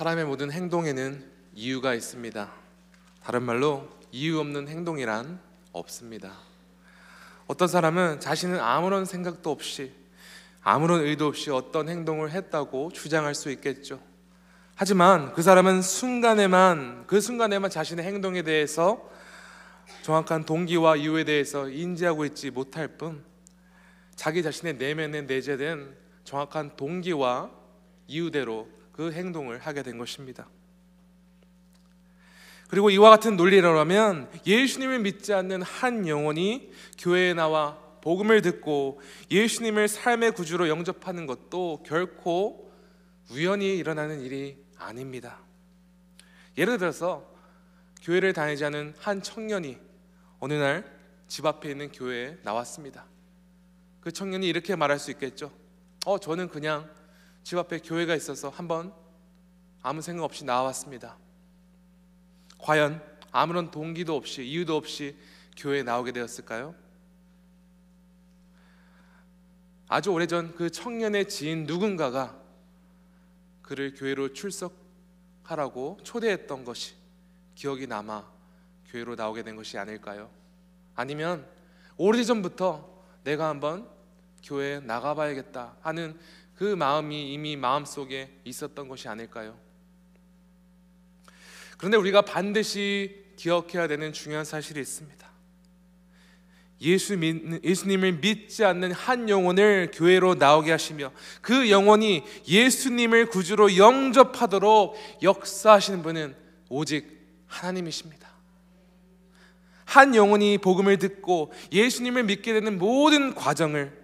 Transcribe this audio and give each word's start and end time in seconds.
사람의 0.00 0.24
모든 0.24 0.50
행동에는 0.50 1.30
이유가 1.54 1.92
있습니다. 1.92 2.50
다른 3.22 3.42
말로 3.42 3.86
이유 4.12 4.40
없는 4.40 4.66
행동이란 4.66 5.38
없습니다. 5.72 6.38
어떤 7.46 7.68
사람은 7.68 8.18
자신은 8.18 8.58
아무런 8.60 9.04
생각도 9.04 9.50
없이 9.50 9.92
아무런 10.62 11.02
의도 11.02 11.26
없이 11.26 11.50
어떤 11.50 11.90
행동을 11.90 12.30
했다고 12.30 12.92
주장할 12.92 13.34
수 13.34 13.50
있겠죠. 13.50 14.00
하지만 14.74 15.34
그 15.34 15.42
사람은 15.42 15.82
순간에만 15.82 17.04
그 17.06 17.20
순간에만 17.20 17.68
자신의 17.68 18.02
행동에 18.02 18.40
대해서 18.40 19.06
정확한 20.00 20.46
동기와 20.46 20.96
이유에 20.96 21.24
대해서 21.24 21.68
인지하고 21.68 22.24
있지 22.24 22.50
못할 22.50 22.88
뿐 22.88 23.22
자기 24.16 24.42
자신의 24.42 24.76
내면에 24.76 25.20
내재된 25.20 25.94
정확한 26.24 26.76
동기와 26.78 27.50
이유대로 28.08 28.79
그 29.00 29.12
행동을 29.12 29.60
하게 29.60 29.82
된 29.82 29.96
것입니다. 29.96 30.46
그리고 32.68 32.90
이와 32.90 33.08
같은 33.08 33.34
논리라면 33.34 34.28
예수님을 34.46 34.98
믿지 34.98 35.32
않는 35.32 35.62
한 35.62 36.06
영혼이 36.06 36.70
교회에 36.98 37.32
나와 37.32 37.78
복음을 38.02 38.42
듣고 38.42 39.00
예수님을 39.30 39.88
삶의 39.88 40.32
구주로 40.32 40.68
영접하는 40.68 41.24
것도 41.24 41.82
결코 41.86 42.70
우연히 43.30 43.78
일어나는 43.78 44.20
일이 44.20 44.62
아닙니다. 44.76 45.38
예를 46.58 46.76
들어서 46.76 47.26
교회를 48.02 48.34
다니지 48.34 48.66
않은 48.66 48.92
한 48.98 49.22
청년이 49.22 49.78
어느 50.40 50.52
날 50.52 51.00
집 51.26 51.46
앞에 51.46 51.70
있는 51.70 51.90
교회에 51.90 52.36
나왔습니다. 52.42 53.06
그 54.00 54.12
청년이 54.12 54.46
이렇게 54.46 54.76
말할 54.76 54.98
수 54.98 55.10
있겠죠. 55.12 55.50
어, 56.04 56.18
저는 56.18 56.48
그냥 56.48 56.90
집 57.42 57.58
앞에 57.58 57.78
교회가 57.78 58.14
있어서 58.14 58.48
한번 58.48 58.92
아무 59.82 60.02
생각 60.02 60.24
없이 60.24 60.44
나왔습니다. 60.44 61.16
과연 62.58 63.02
아무런 63.32 63.70
동기도 63.70 64.16
없이 64.16 64.44
이유도 64.44 64.76
없이 64.76 65.16
교회에 65.56 65.82
나오게 65.82 66.12
되었을까요? 66.12 66.74
아주 69.88 70.10
오래전 70.12 70.54
그 70.54 70.70
청년의 70.70 71.28
지인 71.28 71.64
누군가가 71.64 72.38
그를 73.62 73.94
교회로 73.94 74.32
출석하라고 74.32 75.98
초대했던 76.02 76.64
것이 76.64 76.94
기억이 77.54 77.86
남아 77.86 78.24
교회로 78.88 79.16
나오게 79.16 79.42
된 79.42 79.56
것이 79.56 79.78
아닐까요? 79.78 80.30
아니면 80.94 81.46
오래전부터 81.96 82.88
내가 83.24 83.48
한번 83.48 83.88
교회에 84.42 84.80
나가봐야겠다 84.80 85.76
하는 85.82 86.18
그 86.60 86.74
마음이 86.74 87.32
이미 87.32 87.56
마음속에 87.56 88.28
있었던 88.44 88.86
것이 88.86 89.08
아닐까요? 89.08 89.58
그런데 91.78 91.96
우리가 91.96 92.20
반드시 92.20 93.24
기억해야 93.36 93.88
되는 93.88 94.12
중요한 94.12 94.44
사실이 94.44 94.78
있습니다. 94.78 95.26
예수 96.82 97.16
믿, 97.16 97.64
예수님을 97.64 98.20
믿지 98.20 98.62
않는 98.66 98.92
한 98.92 99.30
영혼을 99.30 99.90
교회로 99.90 100.34
나오게 100.34 100.70
하시며 100.70 101.12
그 101.40 101.70
영혼이 101.70 102.24
예수님을 102.46 103.30
구주로 103.30 103.78
영접하도록 103.78 104.96
역사하시는 105.22 106.02
분은 106.02 106.36
오직 106.68 107.26
하나님이십니다. 107.46 108.28
한 109.86 110.14
영혼이 110.14 110.58
복음을 110.58 110.98
듣고 110.98 111.54
예수님을 111.72 112.24
믿게 112.24 112.52
되는 112.52 112.76
모든 112.76 113.34
과정을 113.34 113.99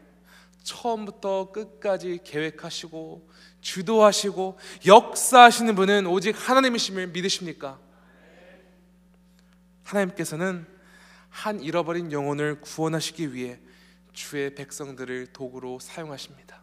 처음부터 0.67 1.53
끝까지 1.53 2.19
계획하시고 2.25 3.31
주도하시고 3.61 4.59
역사하시는 4.85 5.75
분은 5.77 6.07
오직 6.07 6.35
하나님이심을 6.37 7.07
믿으십니까? 7.09 7.79
하나님께서는 9.85 10.67
한 11.31 11.61
잃어버린 11.61 12.11
영혼을 12.11 12.61
구원하시기 12.61 13.33
위해 13.33 13.61
주의 14.13 14.55
백성들을 14.55 15.29
도구로 15.29 15.79
사용하십니다. 15.79 16.61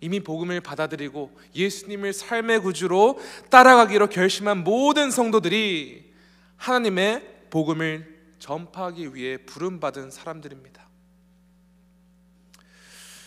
이미 0.00 0.20
복음을 0.20 0.60
받아들이고 0.60 1.36
예수님을 1.54 2.12
삶의 2.12 2.60
구주로 2.60 3.18
따라가기로 3.50 4.06
결심한 4.06 4.62
모든 4.62 5.10
성도들이 5.10 6.14
하나님의 6.58 7.48
복음을 7.50 8.14
전파하기 8.38 9.14
위해 9.16 9.38
부름받은 9.38 10.12
사람들입니다. 10.12 10.85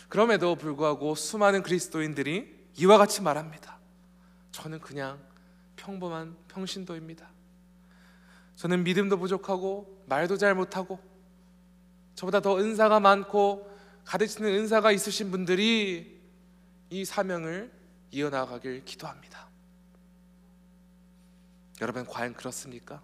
그럼에도 0.10 0.56
불구하고 0.56 1.16
수많은 1.16 1.64
그리스도인들이 1.64 2.60
이와 2.78 2.98
같이 2.98 3.22
말합니다. 3.22 3.78
저는 4.52 4.80
그냥 4.80 5.20
평범한 5.76 6.36
평신도입니다. 6.48 7.30
저는 8.56 8.84
믿음도 8.84 9.18
부족하고 9.18 10.04
말도 10.08 10.38
잘 10.38 10.56
못하고 10.56 11.00
저보다 12.16 12.42
더 12.42 12.58
은사가 12.58 13.00
많고 13.00 13.72
가르치는 14.04 14.50
은사가 14.50 14.92
있으신 14.92 15.32
분들이 15.32 16.20
이 16.90 17.06
사명을 17.06 17.72
이어나가길 18.12 18.84
기도합니다. 18.84 19.48
여러분 21.82 22.06
과연 22.06 22.34
그렇습니까? 22.34 23.02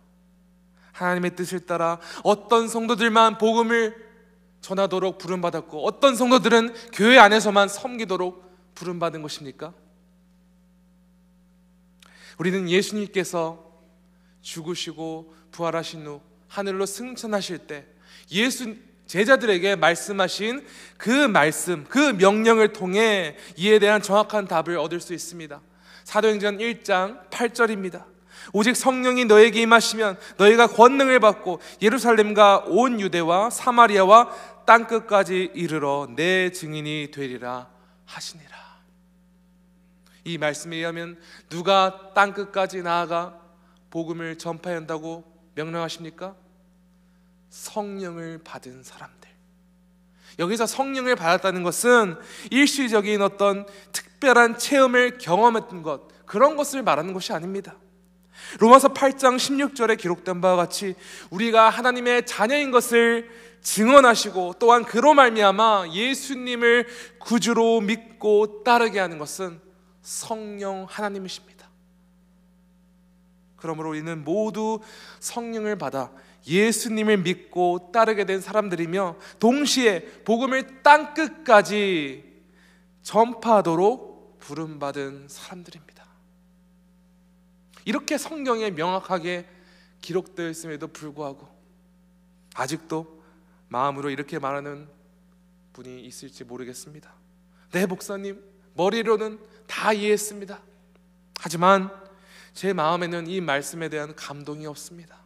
하나님의 0.92 1.36
뜻을 1.36 1.66
따라 1.66 2.00
어떤 2.24 2.68
성도들만 2.68 3.38
복음을 3.38 4.05
전하도록 4.66 5.20
부름받았고 5.20 5.86
어떤 5.86 6.16
성도들은 6.16 6.74
교회 6.92 7.20
안에서만 7.20 7.68
섬기도록 7.68 8.74
부름받은 8.74 9.22
것입니까? 9.22 9.74
우리는 12.40 12.68
예수님께서 12.68 13.64
죽으시고 14.42 15.36
부활하신 15.52 16.08
후 16.08 16.22
하늘로 16.48 16.88
승천하실 16.88 17.60
때 17.60 17.86
예수 18.32 18.76
제자들에게 19.06 19.76
말씀하신 19.76 20.66
그 20.98 21.10
말씀, 21.28 21.84
그 21.84 22.00
명령을 22.00 22.74
통해 22.74 23.38
이에 23.58 23.78
대한 23.78 24.02
정확한 24.02 24.48
답을 24.48 24.80
얻을 24.80 25.00
수 25.00 25.14
있습니다. 25.14 25.62
사도행전 26.06 26.58
1장 26.58 27.30
8절입니다. 27.30 28.04
오직 28.54 28.76
성령이 28.76 29.26
너에게 29.26 29.62
임하시면 29.62 30.18
너희가 30.38 30.68
권능을 30.68 31.20
받고 31.20 31.60
예루살렘과 31.82 32.66
온 32.68 33.00
유대와 33.00 33.50
사마리아와 33.50 34.55
땅 34.66 34.88
끝까지 34.88 35.52
이르러 35.54 36.08
내 36.16 36.52
증인이 36.52 37.12
되리라 37.12 37.70
하시니라. 38.06 38.56
이 40.24 40.38
말씀에 40.38 40.78
의하면 40.78 41.20
누가 41.50 42.14
땅 42.14 42.34
끝까지 42.34 42.82
나아가 42.82 43.40
복음을 43.92 44.38
전파해야 44.38 44.80
한다고 44.80 45.24
명령하십니까? 45.54 46.36
성령을 47.50 48.42
받은 48.44 48.84
사람들. 48.84 49.30
여기서 50.40 50.66
성령을 50.66 51.16
받았다는 51.16 51.64
것은 51.64 52.18
일시적인 52.52 53.22
어떤 53.22 53.66
특별한 53.94 54.58
체험을 54.58 55.18
경험했던 55.18 55.82
것, 55.82 56.26
그런 56.26 56.58
것을 56.58 56.84
말하는 56.84 57.14
것이 57.14 57.32
아닙니다. 57.32 57.76
로마서 58.60 58.94
8장 58.94 59.38
16절에 59.38 59.98
기록된 59.98 60.42
바와 60.42 60.56
같이 60.56 60.96
우리가 61.30 61.70
하나님의 61.70 62.26
자녀인 62.26 62.72
것을 62.72 63.30
증언하시고 63.62 64.56
또한 64.60 64.84
그로 64.86 65.14
말미암아 65.14 65.90
예수님을 65.92 66.88
구주로 67.20 67.82
믿고 67.82 68.64
따르게 68.64 69.00
하는 69.00 69.18
것은 69.18 69.60
성령 70.02 70.86
하나님이십니다. 70.88 71.68
그러므로 73.56 73.90
우리는 73.90 74.24
모두 74.24 74.80
성령을 75.20 75.78
받아 75.78 76.12
예수님을 76.48 77.18
믿고 77.18 77.90
따르게 77.92 78.26
된 78.26 78.40
사람들이며 78.40 79.16
동시에 79.40 80.02
복음을 80.24 80.84
땅 80.84 81.16
끝까지 81.16 82.24
전파하도록 83.02 84.40
부름받은 84.40 85.28
사람들입니다. 85.28 85.95
이렇게 87.86 88.18
성경에 88.18 88.72
명확하게 88.72 89.48
기록되어 90.02 90.50
있음에도 90.50 90.88
불구하고 90.88 91.48
아직도 92.56 93.24
마음으로 93.70 94.10
이렇게 94.10 94.40
말하는 94.40 94.88
분이 95.74 96.02
있을지 96.02 96.44
모르겠습니다. 96.44 97.14
네, 97.72 97.86
목사님, 97.86 98.42
머리로는 98.74 99.40
다 99.68 99.94
이해했습니다. 99.94 100.60
하지만 101.40 101.92
제 102.54 102.74
마음에는 102.74 103.28
이 103.28 103.42
말씀에 103.42 103.90
대한 103.90 104.16
감동이 104.16 104.66
없습니다. 104.66 105.20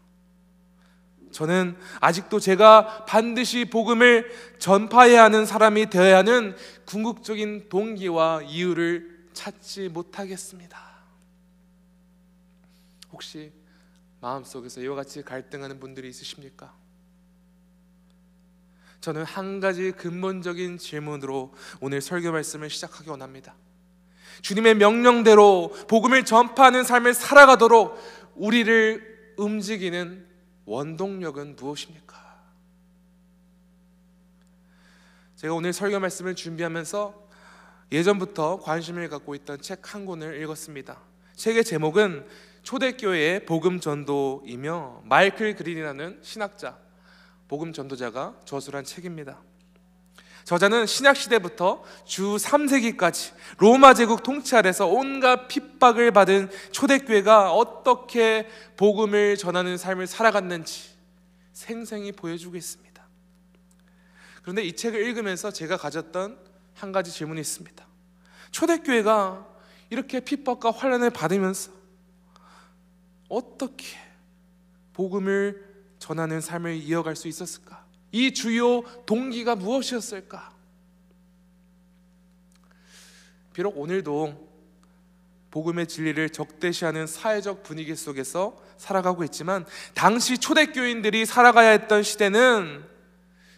저는 1.32 1.78
아직도 2.02 2.40
제가 2.40 3.06
반드시 3.06 3.66
복음을 3.66 4.32
전파해야 4.58 5.24
하는 5.26 5.46
사람이 5.46 5.92
되어야 5.92 6.18
하는 6.18 6.56
궁극적인 6.86 7.70
동기와 7.70 8.42
이유를 8.42 9.28
찾지 9.34 9.90
못하겠습니다. 9.90 10.89
혹시 13.12 13.52
마음속에서 14.22 14.82
이와 14.82 14.96
같이 14.96 15.22
갈등하는 15.22 15.80
분들이 15.80 16.10
있으십니까? 16.10 16.74
저는 19.02 19.24
한 19.24 19.60
가지 19.60 19.92
근본적인 19.92 20.78
질문으로 20.78 21.54
오늘 21.80 22.02
설교 22.02 22.32
말씀을 22.32 22.70
시작하기 22.70 23.10
원합니다. 23.10 23.56
주님의 24.42 24.76
명령대로 24.76 25.74
복음을 25.88 26.26
전파하는 26.26 26.84
삶을 26.84 27.14
살아가도록 27.14 27.98
우리를 28.36 29.36
움직이는 29.38 30.28
원동력은 30.66 31.56
무엇입니까? 31.56 32.20
제가 35.38 35.54
오늘 35.54 35.72
설교 35.72 36.00
말씀을 36.00 36.36
준비하면서 36.36 37.30
예전부터 37.92 38.60
관심을 38.60 39.08
갖고 39.10 39.34
있던 39.36 39.62
책 39.62 39.94
한 39.94 40.06
권을 40.06 40.42
읽었습니다. 40.42 41.00
책의 41.36 41.64
제목은 41.64 42.28
초대교회의 42.69 43.48
복음 43.48 43.80
전도이며 43.80 45.01
마이클 45.06 45.56
그린이라는 45.56 46.19
신학자, 46.21 46.77
복음 47.48 47.74
전도자가 47.74 48.36
저술한 48.45 48.83
책입니다. 48.83 49.39
저자는 50.44 50.86
신약 50.86 51.18
시대부터 51.18 51.83
주 52.06 52.36
3세기까지 52.36 53.33
로마 53.57 53.95
제국 53.95 54.21
통치 54.21 54.56
아래서 54.56 54.86
온갖 54.86 55.48
핍박을 55.48 56.12
받은 56.12 56.51
초대교회가 56.71 57.54
어떻게 57.54 58.48
복음을 58.77 59.36
전하는 59.36 59.75
삶을 59.75 60.06
살아갔는지 60.06 60.92
생생히 61.54 62.12
보여주고 62.12 62.56
있습니다. 62.56 63.04
그런데 64.44 64.62
이 64.62 64.75
책을 64.75 65.04
읽으면서 65.07 65.50
제가 65.50 65.75
가졌던 65.75 66.38
한 66.75 66.92
가지 66.92 67.12
질문이 67.12 67.42
있습니다. 67.42 67.83
초대교회가 68.51 69.48
이렇게 69.89 70.19
핍박과 70.19 70.69
환란을 70.69 71.10
받으면서 71.10 71.79
어떻게 73.30 73.86
복음을 74.94 75.64
전하는 76.00 76.42
삶을 76.42 76.76
이어갈 76.76 77.16
수 77.16 77.28
있었을까? 77.28 77.86
이 78.12 78.34
주요 78.34 78.81
동기가 79.06 79.56
무엇이었을까? 79.56 80.52
비록 83.54 83.78
오늘도 83.78 84.50
복음의 85.52 85.88
진리를 85.88 86.30
적대시하는 86.30 87.08
사회적 87.08 87.64
분위기 87.64 87.96
속에서 87.96 88.56
살아가고 88.78 89.24
있지만 89.26 89.66
당시 89.94 90.38
초대교인들이 90.38 91.26
살아가야 91.26 91.70
했던 91.72 92.04
시대는 92.04 92.84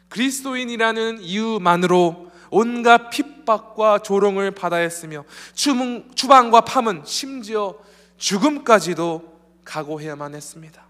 그리스도인이라는 0.09 1.21
이유만으로 1.21 2.31
온갖 2.49 3.09
핍박과 3.09 3.99
조롱을 3.99 4.51
받아야 4.51 4.81
했으며 4.81 5.23
추방과 5.53 6.61
파문 6.61 7.03
심지어 7.05 7.75
죽음까지도 8.17 9.30
각오해야만 9.71 10.35
했습니다. 10.35 10.85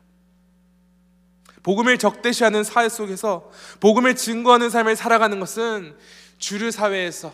복음을 1.62 2.00
적대시하는 2.00 2.64
사회 2.64 2.90
속에서 2.90 3.52
복음을 3.80 4.16
증거하는 4.16 4.72
삶을 4.72 4.96
살아가는 4.96 5.40
것은 5.40 5.96
주류 6.40 6.72
사회에서 6.72 7.32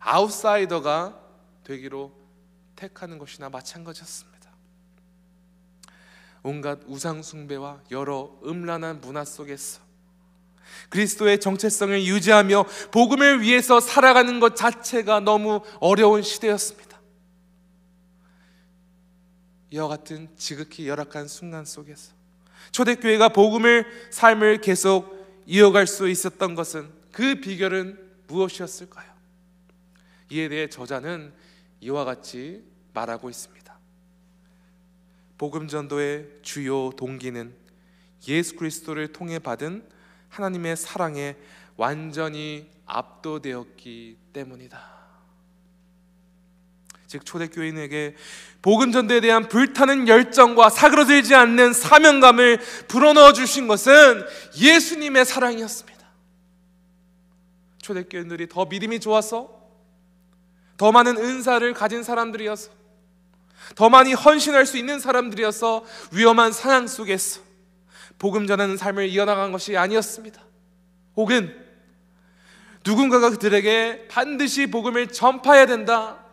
아웃사이더가 0.00 1.16
되기로 1.62 2.12
택하는 2.74 3.18
것이나 3.18 3.48
마찬가지였습니다. 3.48 4.50
온갖 6.42 6.80
우상 6.86 7.22
숭배와 7.22 7.80
여러 7.92 8.32
음란한 8.44 9.00
문화 9.00 9.24
속에서 9.24 9.80
그리스도의 10.88 11.38
정체성을 11.38 12.04
유지하며 12.04 12.64
복음을 12.90 13.42
위해서 13.42 13.78
살아가는 13.78 14.40
것 14.40 14.56
자체가 14.56 15.20
너무 15.20 15.60
어려운 15.78 16.22
시대였습니다. 16.22 16.87
이와 19.70 19.88
같은 19.88 20.28
지극히 20.36 20.88
열악한 20.88 21.28
순간 21.28 21.64
속에서 21.64 22.12
초대교회가 22.72 23.30
복음을 23.30 23.86
삶을 24.10 24.60
계속 24.60 25.18
이어갈 25.46 25.86
수 25.86 26.08
있었던 26.08 26.54
것은 26.54 26.88
그 27.12 27.40
비결은 27.40 27.98
무엇이었을까요? 28.26 29.10
이에 30.30 30.48
대해 30.48 30.68
저자는 30.68 31.32
이와 31.80 32.04
같이 32.04 32.62
말하고 32.92 33.30
있습니다. 33.30 33.78
복음 35.38 35.68
전도의 35.68 36.40
주요 36.42 36.90
동기는 36.96 37.54
예수 38.26 38.56
그리스도를 38.56 39.12
통해 39.12 39.38
받은 39.38 39.88
하나님의 40.28 40.76
사랑에 40.76 41.36
완전히 41.76 42.68
압도되었기 42.86 44.18
때문이다. 44.32 44.97
즉 47.08 47.24
초대교인에게 47.24 48.14
복음 48.60 48.92
전도에 48.92 49.20
대한 49.20 49.48
불타는 49.48 50.08
열정과 50.08 50.68
사그러들지 50.68 51.34
않는 51.34 51.72
사명감을 51.72 52.60
불어넣어 52.86 53.32
주신 53.32 53.66
것은 53.66 54.24
예수님의 54.58 55.24
사랑이었습니다. 55.24 55.98
초대교인들이 57.80 58.48
더 58.50 58.66
믿음이 58.66 59.00
좋아서 59.00 59.58
더 60.76 60.92
많은 60.92 61.16
은사를 61.16 61.72
가진 61.72 62.02
사람들이어서 62.02 62.70
더 63.74 63.88
많이 63.88 64.12
헌신할 64.12 64.66
수 64.66 64.76
있는 64.76 65.00
사람들이어서 65.00 65.84
위험한 66.12 66.52
상황 66.52 66.86
속에서 66.86 67.40
복음 68.18 68.46
전하는 68.46 68.76
삶을 68.76 69.08
이어나간 69.08 69.50
것이 69.50 69.78
아니었습니다. 69.78 70.42
혹은 71.16 71.56
누군가가 72.84 73.30
그들에게 73.30 74.08
반드시 74.08 74.66
복음을 74.66 75.06
전파해야 75.06 75.64
된다. 75.64 76.27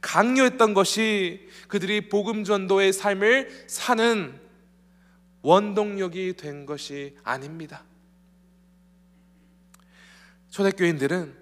강요했던 0.00 0.74
것이 0.74 1.48
그들이 1.68 2.08
복음 2.08 2.44
전도의 2.44 2.92
삶을 2.92 3.66
사는 3.66 4.38
원동력이 5.42 6.34
된 6.36 6.66
것이 6.66 7.16
아닙니다. 7.24 7.84
초대교인들은 10.50 11.36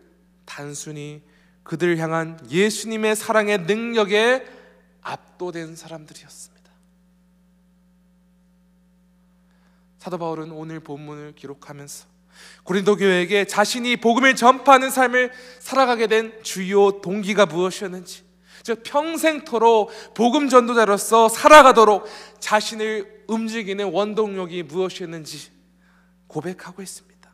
단순히 0.44 1.22
그들 1.62 1.98
향한 1.98 2.38
예수님의 2.50 3.16
사랑의 3.16 3.58
능력에 3.62 4.46
압도된 5.02 5.76
사람들이었습니다. 5.76 6.56
사도 9.98 10.18
바울은 10.18 10.52
오늘 10.52 10.80
본문을 10.80 11.34
기록하면서 11.34 12.06
고린도 12.62 12.96
교회에게 12.96 13.46
자신이 13.46 13.96
복음을 13.96 14.36
전파하는 14.36 14.90
삶을 14.90 15.32
살아가게 15.58 16.06
된 16.06 16.42
주요 16.42 17.00
동기가 17.00 17.46
무엇이었는지 17.46 18.25
즉 18.66 18.82
평생토록 18.82 19.92
복음 20.14 20.48
전도자로서 20.48 21.28
살아가도록 21.28 22.04
자신을 22.40 23.22
움직이는 23.28 23.92
원동력이 23.92 24.64
무엇이었는지 24.64 25.52
고백하고 26.26 26.82
있습니다. 26.82 27.32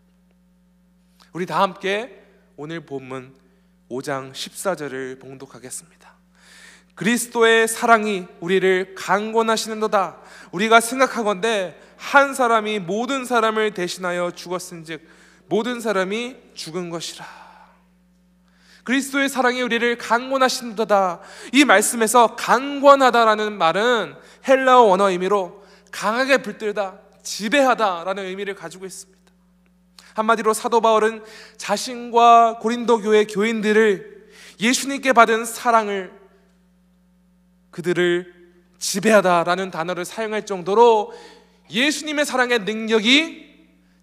우리 1.33 1.47
다 1.47 1.63
함께 1.63 2.23
오늘 2.59 2.85
본문 2.85 3.35
5장 3.91 4.33
14절을 4.33 5.21
봉독하겠습니다. 5.23 6.15
그리스도의 6.97 7.67
사랑이 7.67 8.27
우리를 8.41 8.95
강권하시는도다. 8.95 10.19
우리가 10.51 10.81
생각하건대 10.81 11.75
한 11.97 12.35
사람이 12.35 12.81
모든 12.81 13.25
사람을 13.25 13.73
대신하여 13.73 14.33
죽었은즉 14.33 15.01
모든 15.49 15.81
사람이 15.81 16.37
죽은 16.53 16.91
것이라. 16.91 17.42
그리스도의 18.85 19.29
사랑이 19.29 19.63
우리를 19.63 19.97
강권하신도다. 19.99 21.21
이 21.53 21.65
말씀에서 21.65 22.35
강권하다라는 22.37 23.57
말은 23.57 24.15
헬라어 24.47 24.83
원어 24.83 25.11
의미로 25.11 25.63
강하게 25.91 26.39
붙들다, 26.39 26.99
지배하다라는 27.23 28.25
의미를 28.25 28.55
가지고 28.55 28.87
있습니다. 28.87 29.21
한마디로 30.15 30.53
사도 30.53 30.81
바울은 30.81 31.23
자신과 31.57 32.59
고린도 32.59 32.99
교회 32.99 33.25
교인들을 33.25 34.31
예수님께 34.61 35.13
받은 35.13 35.45
사랑을 35.45 36.13
그들을 37.71 38.33
지배하다라는 38.79 39.71
단어를 39.71 40.05
사용할 40.05 40.45
정도로 40.45 41.13
예수님의 41.71 42.27
사랑의 42.27 42.61
능력이 42.61 43.53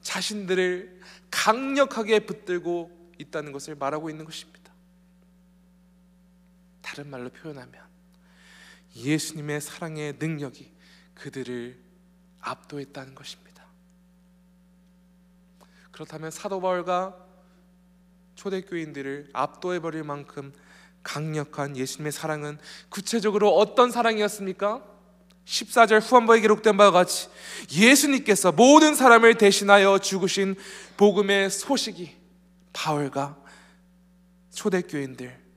자신들을 0.01 0.99
강력하게 1.29 2.21
붙들고 2.21 2.89
있다는 3.19 3.51
것을 3.51 3.75
말하고 3.75 4.09
있는 4.09 4.25
것입니다. 4.25 4.58
다른 6.81 7.09
말로 7.09 7.29
표현하면 7.29 7.73
예수님의 8.95 9.61
사랑의 9.61 10.15
능력이 10.19 10.71
그들을 11.15 11.77
압도했다는 12.41 13.15
것입니다. 13.15 13.65
그렇다면 15.91 16.31
사도 16.31 16.61
바울과 16.61 17.15
초대 18.35 18.61
교인들을 18.61 19.31
압도해 19.33 19.79
버릴 19.79 20.03
만큼 20.03 20.53
강력한 21.03 21.75
예수님의 21.75 22.11
사랑은 22.11 22.57
구체적으로 22.89 23.55
어떤 23.55 23.91
사랑이었습니까? 23.91 24.83
14절 25.45 26.01
후반부에 26.01 26.41
기록된 26.41 26.77
바와 26.77 26.91
같이 26.91 27.27
예수님께서 27.71 28.51
모든 28.51 28.95
사람을 28.95 29.37
대신하여 29.37 29.97
죽으신 29.97 30.55
복음의 30.95 31.49
소식이 31.49 32.15
바울과 32.71 33.37
초대교인들 34.53 35.48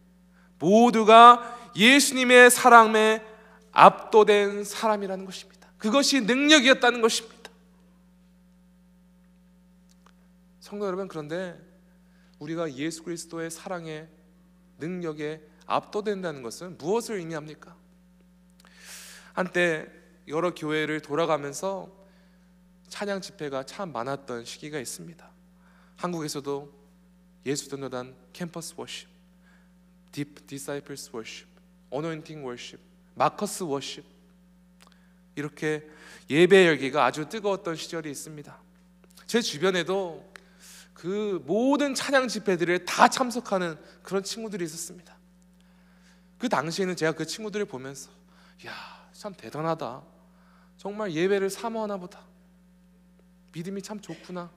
모두가 0.62 1.73
예수님의 1.75 2.50
사랑에 2.50 3.21
압도된 3.73 4.62
사람이라는 4.62 5.25
것입니다. 5.26 5.69
그것이 5.76 6.21
능력이었다는 6.21 7.00
것입니다. 7.02 7.50
성도 10.61 10.87
여러분 10.87 11.09
그런데 11.09 11.59
우리가 12.38 12.73
예수 12.75 13.02
그리스도의 13.02 13.50
사랑에 13.50 14.07
능력에 14.78 15.42
압도된다는 15.66 16.42
것은 16.42 16.78
무엇을 16.78 17.16
의미합니까? 17.16 17.75
한때 19.33 19.87
여러 20.28 20.54
교회를 20.54 21.00
돌아가면서 21.00 21.90
찬양 22.88 23.21
집회가 23.21 23.64
참 23.64 23.90
많았던 23.92 24.45
시기가 24.45 24.78
있습니다. 24.78 25.28
한국에서도 25.97 26.73
예수전도단 27.47 28.14
Campus 28.32 28.75
Worship, 28.76 29.09
딥 30.12 30.47
Disciples 30.47 31.11
Worship, 31.12 31.49
Anointing 31.90 32.47
Worship, 32.47 32.78
Markers 33.14 33.64
Worship 33.64 34.04
이렇게 35.35 35.88
예배 36.28 36.66
열기가 36.66 37.04
아주 37.04 37.28
뜨거웠던 37.28 37.76
시절이 37.76 38.11
있습니다. 38.11 38.59
제 39.26 39.40
주변에도 39.40 40.31
그 40.92 41.42
모든 41.47 41.95
찬양 41.95 42.28
집회들을 42.28 42.85
다 42.85 43.09
참석하는 43.09 43.76
그런 44.02 44.23
친구들이 44.23 44.64
있었습니다. 44.64 45.16
그 46.38 46.49
당시에는 46.49 46.95
제가 46.97 47.12
그 47.12 47.26
친구들을 47.26 47.64
보면서 47.66 48.11
야, 48.66 49.09
참 49.12 49.33
대단하다. 49.35 50.02
정말 50.76 51.12
예배를 51.12 51.50
사모하나 51.50 51.97
보다. 51.97 52.25
믿음이 53.52 53.83
참 53.83 54.00
좋구나. 54.00 54.50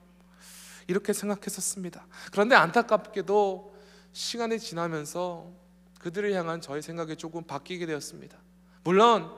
이렇게 0.86 1.12
생각했었습니다. 1.12 2.06
그런데 2.30 2.54
안타깝게도 2.54 3.75
시간이 4.16 4.58
지나면서 4.58 5.52
그들을 6.00 6.32
향한 6.32 6.62
저의 6.62 6.80
생각이 6.80 7.16
조금 7.16 7.42
바뀌게 7.44 7.84
되었습니다. 7.84 8.38
물론 8.82 9.30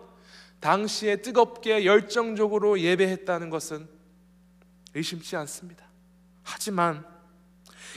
당시에 0.60 1.16
뜨겁게 1.16 1.84
열정적으로 1.84 2.78
예배했다는 2.78 3.50
것은 3.50 3.88
의심치 4.94 5.34
않습니다. 5.34 5.84
하지만 6.44 7.04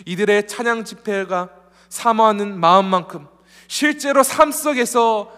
이들의 0.07 0.47
찬양 0.47 0.83
집회가 0.85 1.55
사모하는 1.87 2.59
마음만큼 2.59 3.27
실제로 3.67 4.23
삶 4.23 4.51
속에서 4.51 5.31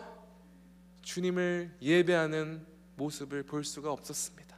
주님을 1.01 1.75
예배하는 1.81 2.65
모습을 2.95 3.43
볼 3.43 3.65
수가 3.65 3.91
없었습니다. 3.91 4.55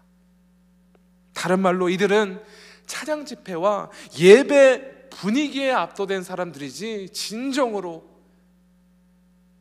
다른 1.34 1.62
말로 1.62 1.90
이들은 1.90 2.44
찬양 2.86 3.26
집회와 3.26 3.90
예배 4.20 4.95
분위기에 5.16 5.72
압도된 5.72 6.24
사람들이지 6.24 7.10
진정으로 7.10 8.06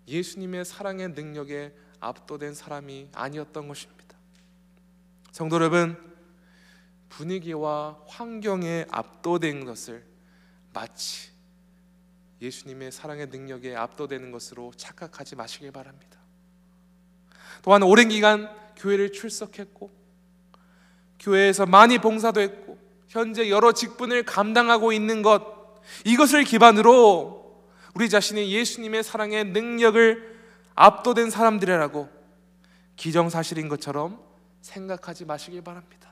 예수님의 0.08 0.64
사랑의 0.64 1.11
능력에 1.11 1.73
압도된 2.00 2.54
사람이 2.54 3.11
아니었던 3.12 3.68
것입니다. 3.68 4.16
성도 5.30 5.56
여러분, 5.56 5.96
분위기와 7.08 8.00
환경에 8.08 8.87
압도된 8.90 9.64
것을 9.64 10.04
마치 10.73 11.30
예수님의 12.40 12.90
사랑의 12.90 13.28
능력에 13.28 13.76
압도되는 13.76 14.32
것으로 14.32 14.73
착각하지 14.76 15.37
마시길 15.37 15.70
바랍니다. 15.70 16.18
또한 17.62 17.84
오랜 17.84 18.08
기간 18.08 18.50
교회를 18.76 19.12
출석했고 19.12 19.90
교회에서 21.20 21.64
많이 21.64 21.99
봉사도 21.99 22.40
했고 22.40 22.83
현재 23.14 23.49
여러 23.49 23.71
직분을 23.71 24.25
감당하고 24.25 24.92
있는 24.92 25.23
것 25.23 25.44
이것을 26.04 26.42
기반으로 26.42 27.64
우리 27.94 28.09
자신이 28.09 28.50
예수님의 28.50 29.04
사랑의 29.04 29.44
능력을 29.44 30.35
압도된 30.75 31.30
사람들이라고 31.30 32.09
기정사실인 32.97 33.68
것처럼 33.68 34.21
생각하지 34.62 35.26
마시길 35.26 35.62
바랍니다. 35.62 36.11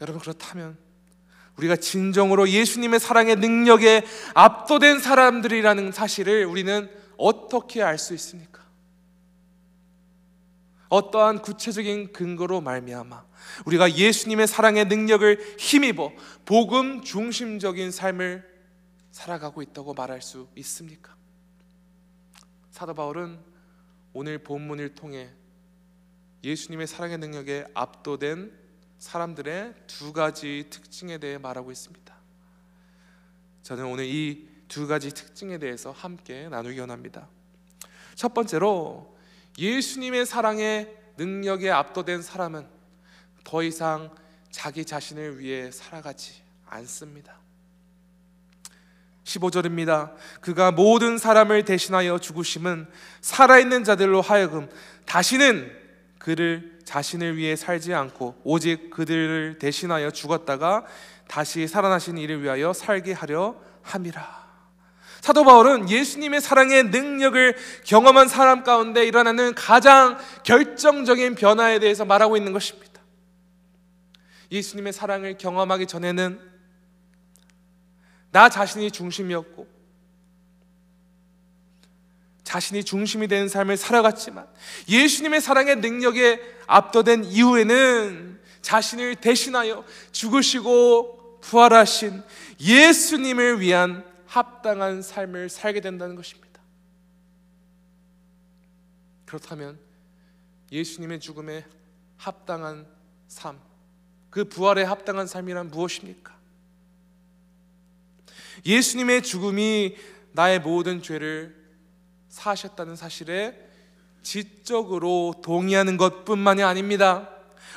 여러분 0.00 0.18
그렇다면 0.18 0.78
우리가 1.58 1.76
진정으로 1.76 2.48
예수님의 2.48 3.00
사랑의 3.00 3.36
능력에 3.36 4.06
압도된 4.32 4.98
사람들이라는 5.00 5.92
사실을 5.92 6.46
우리는 6.46 6.88
어떻게 7.18 7.82
알 7.82 7.98
수 7.98 8.14
있습니까? 8.14 8.59
어떠한 10.90 11.40
구체적인 11.40 12.12
근거로 12.12 12.60
말미암아 12.60 13.24
우리가 13.64 13.94
예수님의 13.94 14.46
사랑의 14.46 14.84
능력을 14.84 15.56
힘입어 15.58 16.12
복음 16.44 17.02
중심적인 17.02 17.90
삶을 17.90 18.48
살아가고 19.10 19.62
있다고 19.62 19.94
말할 19.94 20.20
수 20.20 20.48
있습니까? 20.56 21.16
사도 22.70 22.94
바울은 22.94 23.38
오늘 24.12 24.38
본문을 24.38 24.94
통해 24.94 25.30
예수님의 26.44 26.86
사랑의 26.86 27.18
능력에 27.18 27.66
압도된 27.72 28.52
사람들의 28.98 29.74
두 29.86 30.12
가지 30.12 30.66
특징에 30.68 31.16
대해 31.18 31.38
말하고 31.38 31.72
있습니다. 31.72 32.14
저는 33.62 33.86
오늘 33.86 34.04
이 34.04 34.50
두 34.70 34.86
가지 34.86 35.12
특징에 35.12 35.58
대해서 35.58 35.90
함께 35.90 36.48
나누기 36.48 36.78
원합니다. 36.78 37.28
첫 38.14 38.32
번째로 38.32 39.18
예수님의 39.60 40.24
사랑의 40.24 40.96
능력에 41.18 41.70
압도된 41.70 42.22
사람은 42.22 42.66
더 43.44 43.62
이상 43.62 44.10
자기 44.50 44.84
자신을 44.86 45.38
위해 45.38 45.70
살아가지 45.70 46.42
않습니다. 46.66 47.38
15절입니다. 49.24 50.14
그가 50.40 50.72
모든 50.72 51.18
사람을 51.18 51.64
대신하여 51.66 52.18
죽으심은 52.18 52.88
살아있는 53.20 53.84
자들로 53.84 54.22
하여금 54.22 54.68
다시는 55.04 55.70
그를 56.18 56.78
자신을 56.84 57.36
위해 57.36 57.54
살지 57.54 57.94
않고 57.94 58.40
오직 58.44 58.90
그들을 58.90 59.58
대신하여 59.58 60.10
죽었다가 60.10 60.86
다시 61.28 61.68
살아나신 61.68 62.18
이를 62.18 62.42
위하여 62.42 62.72
살게 62.72 63.12
하려 63.12 63.56
함이라. 63.82 64.39
사도 65.20 65.44
바울은 65.44 65.90
예수님의 65.90 66.40
사랑의 66.40 66.84
능력을 66.84 67.56
경험한 67.84 68.28
사람 68.28 68.62
가운데 68.64 69.04
일어나는 69.06 69.54
가장 69.54 70.18
결정적인 70.44 71.34
변화에 71.34 71.78
대해서 71.78 72.04
말하고 72.04 72.36
있는 72.36 72.52
것입니다. 72.52 72.90
예수님의 74.50 74.92
사랑을 74.92 75.38
경험하기 75.38 75.86
전에는 75.86 76.40
나 78.32 78.48
자신이 78.48 78.90
중심이었고 78.90 79.80
자신이 82.44 82.82
중심이 82.82 83.28
되는 83.28 83.48
삶을 83.48 83.76
살아갔지만 83.76 84.46
예수님의 84.88 85.40
사랑의 85.40 85.76
능력에 85.76 86.40
압도된 86.66 87.24
이후에는 87.24 88.40
자신을 88.62 89.16
대신하여 89.16 89.84
죽으시고 90.10 91.38
부활하신 91.42 92.22
예수님을 92.60 93.60
위한 93.60 94.09
합당한 94.30 95.02
삶을 95.02 95.48
살게 95.48 95.80
된다는 95.80 96.14
것입니다. 96.14 96.60
그렇다면 99.26 99.76
예수님의 100.70 101.18
죽음에 101.18 101.64
합당한 102.16 102.86
삶, 103.26 103.58
그 104.30 104.44
부활에 104.44 104.84
합당한 104.84 105.26
삶이란 105.26 105.70
무엇입니까? 105.70 106.38
예수님의 108.64 109.24
죽음이 109.24 109.96
나의 110.30 110.60
모든 110.60 111.02
죄를 111.02 111.56
사하셨다는 112.28 112.94
사실에 112.94 113.68
지적으로 114.22 115.34
동의하는 115.42 115.96
것뿐만이 115.96 116.62
아닙니다. 116.62 117.28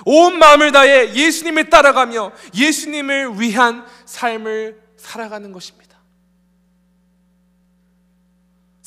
온 0.05 0.38
마음을 0.38 0.72
다해 0.72 1.15
예수님을 1.15 1.72
따라가며 1.72 2.31
예수님을 2.55 3.39
위한 3.39 3.88
삶을 4.05 4.83
살아가는 4.98 5.51
것입니다. 5.51 5.83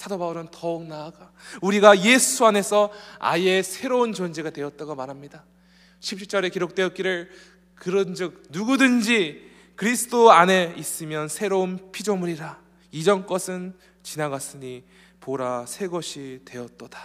사도 0.06 0.18
바울은 0.18 0.46
더욱 0.52 0.86
나아가 0.86 1.32
우리가 1.60 2.04
예수 2.04 2.46
안에서 2.46 2.92
아예 3.18 3.60
새로운 3.64 4.12
존재가 4.12 4.50
되었다고 4.50 4.94
말합니다. 4.94 5.42
17절에 5.98 6.52
기록되었기를 6.52 7.28
그런즉 7.74 8.44
누구든지 8.50 9.50
그리스도 9.74 10.30
안에 10.30 10.74
있으면 10.76 11.26
새로운 11.26 11.90
피조물이라 11.90 12.56
이전 12.92 13.26
것은 13.26 13.74
지나갔으니 14.04 14.84
보라 15.18 15.66
새 15.66 15.88
것이 15.88 16.40
되었도다. 16.44 17.00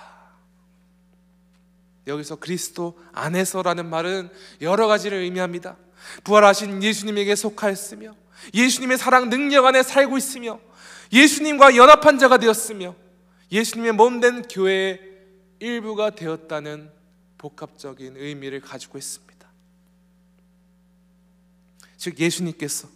여기서 2.06 2.36
그리스도 2.36 3.00
안에서라는 3.14 3.90
말은 3.90 4.30
여러 4.62 4.86
가지를 4.86 5.18
의미합니다. 5.22 5.76
부활하신 6.24 6.84
예수님에게 6.84 7.36
속하였으며 7.36 8.14
예수님의 8.54 9.00
사랑 9.00 9.32
능력 9.32 9.66
안에 9.66 9.82
살고 9.82 10.20
있으며 10.20 10.60
예수님과 11.12 11.76
연합한 11.76 12.20
자가 12.20 12.38
되었으며 12.38 12.96
예수님의 13.52 13.92
몸 13.94 14.22
된 14.22 14.44
교회의 14.44 15.00
일부가 15.60 16.12
되었다는 16.12 16.90
복합적인 17.38 18.16
의미를 18.18 18.62
가지고 18.62 18.98
있습니다. 18.98 19.32
즉 21.98 22.20
예수님께서 22.20 22.88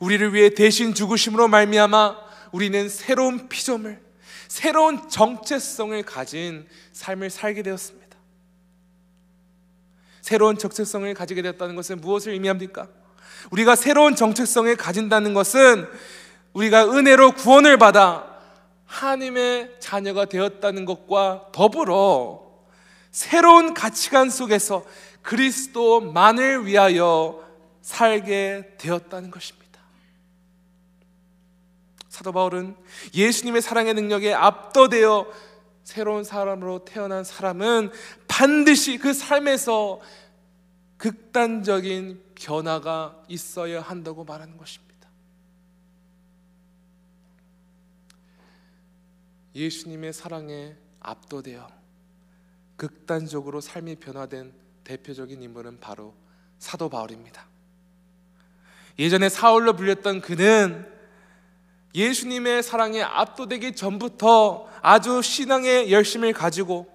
우리를 0.00 0.34
위해 0.34 0.50
대신 0.50 0.94
죽으심으로 0.94 1.48
말미암아 1.48 2.16
우리는 2.52 2.88
새로운 2.88 3.48
피조물, 3.48 4.00
새로운 4.48 5.08
정체성을 5.08 6.02
가진 6.04 6.66
삶을 6.92 7.30
살게 7.30 7.62
되었습니다. 7.62 8.08
새로운 10.22 10.58
정체성을 10.58 11.12
가지게 11.14 11.42
되었다는 11.42 11.76
것은 11.76 12.00
무엇을 12.00 12.32
의미합니까? 12.32 12.88
우리가 13.50 13.76
새로운 13.76 14.16
정체성을 14.16 14.74
가진다는 14.76 15.34
것은 15.34 15.86
우리가 16.58 16.90
은혜로 16.90 17.32
구원을 17.32 17.76
받아 17.76 18.26
하나님의 18.84 19.76
자녀가 19.78 20.24
되었다는 20.24 20.84
것과 20.86 21.50
더불어 21.52 22.48
새로운 23.12 23.74
가치관 23.74 24.30
속에서 24.30 24.84
그리스도만을 25.22 26.66
위하여 26.66 27.44
살게 27.82 28.74
되었다는 28.78 29.30
것입니다. 29.30 29.68
사도 32.08 32.32
바울은 32.32 32.74
예수님의 33.14 33.62
사랑의 33.62 33.94
능력에 33.94 34.34
압도되어 34.34 35.26
새로운 35.84 36.24
사람으로 36.24 36.84
태어난 36.84 37.22
사람은 37.22 37.92
반드시 38.26 38.98
그 38.98 39.12
삶에서 39.12 40.00
극단적인 40.96 42.20
변화가 42.34 43.22
있어야 43.28 43.80
한다고 43.80 44.24
말하는 44.24 44.56
것입니다. 44.56 44.87
예수님의 49.54 50.12
사랑에 50.12 50.74
압도되어 51.00 51.68
극단적으로 52.76 53.60
삶이 53.60 53.96
변화된 53.96 54.52
대표적인 54.84 55.42
인물은 55.42 55.80
바로 55.80 56.14
사도 56.58 56.88
바울입니다. 56.88 57.46
예전에 58.98 59.28
사울로 59.28 59.74
불렸던 59.74 60.20
그는 60.20 60.86
예수님의 61.94 62.62
사랑에 62.62 63.02
압도되기 63.02 63.74
전부터 63.74 64.68
아주 64.82 65.22
신앙의 65.22 65.92
열심을 65.92 66.32
가지고 66.32 66.86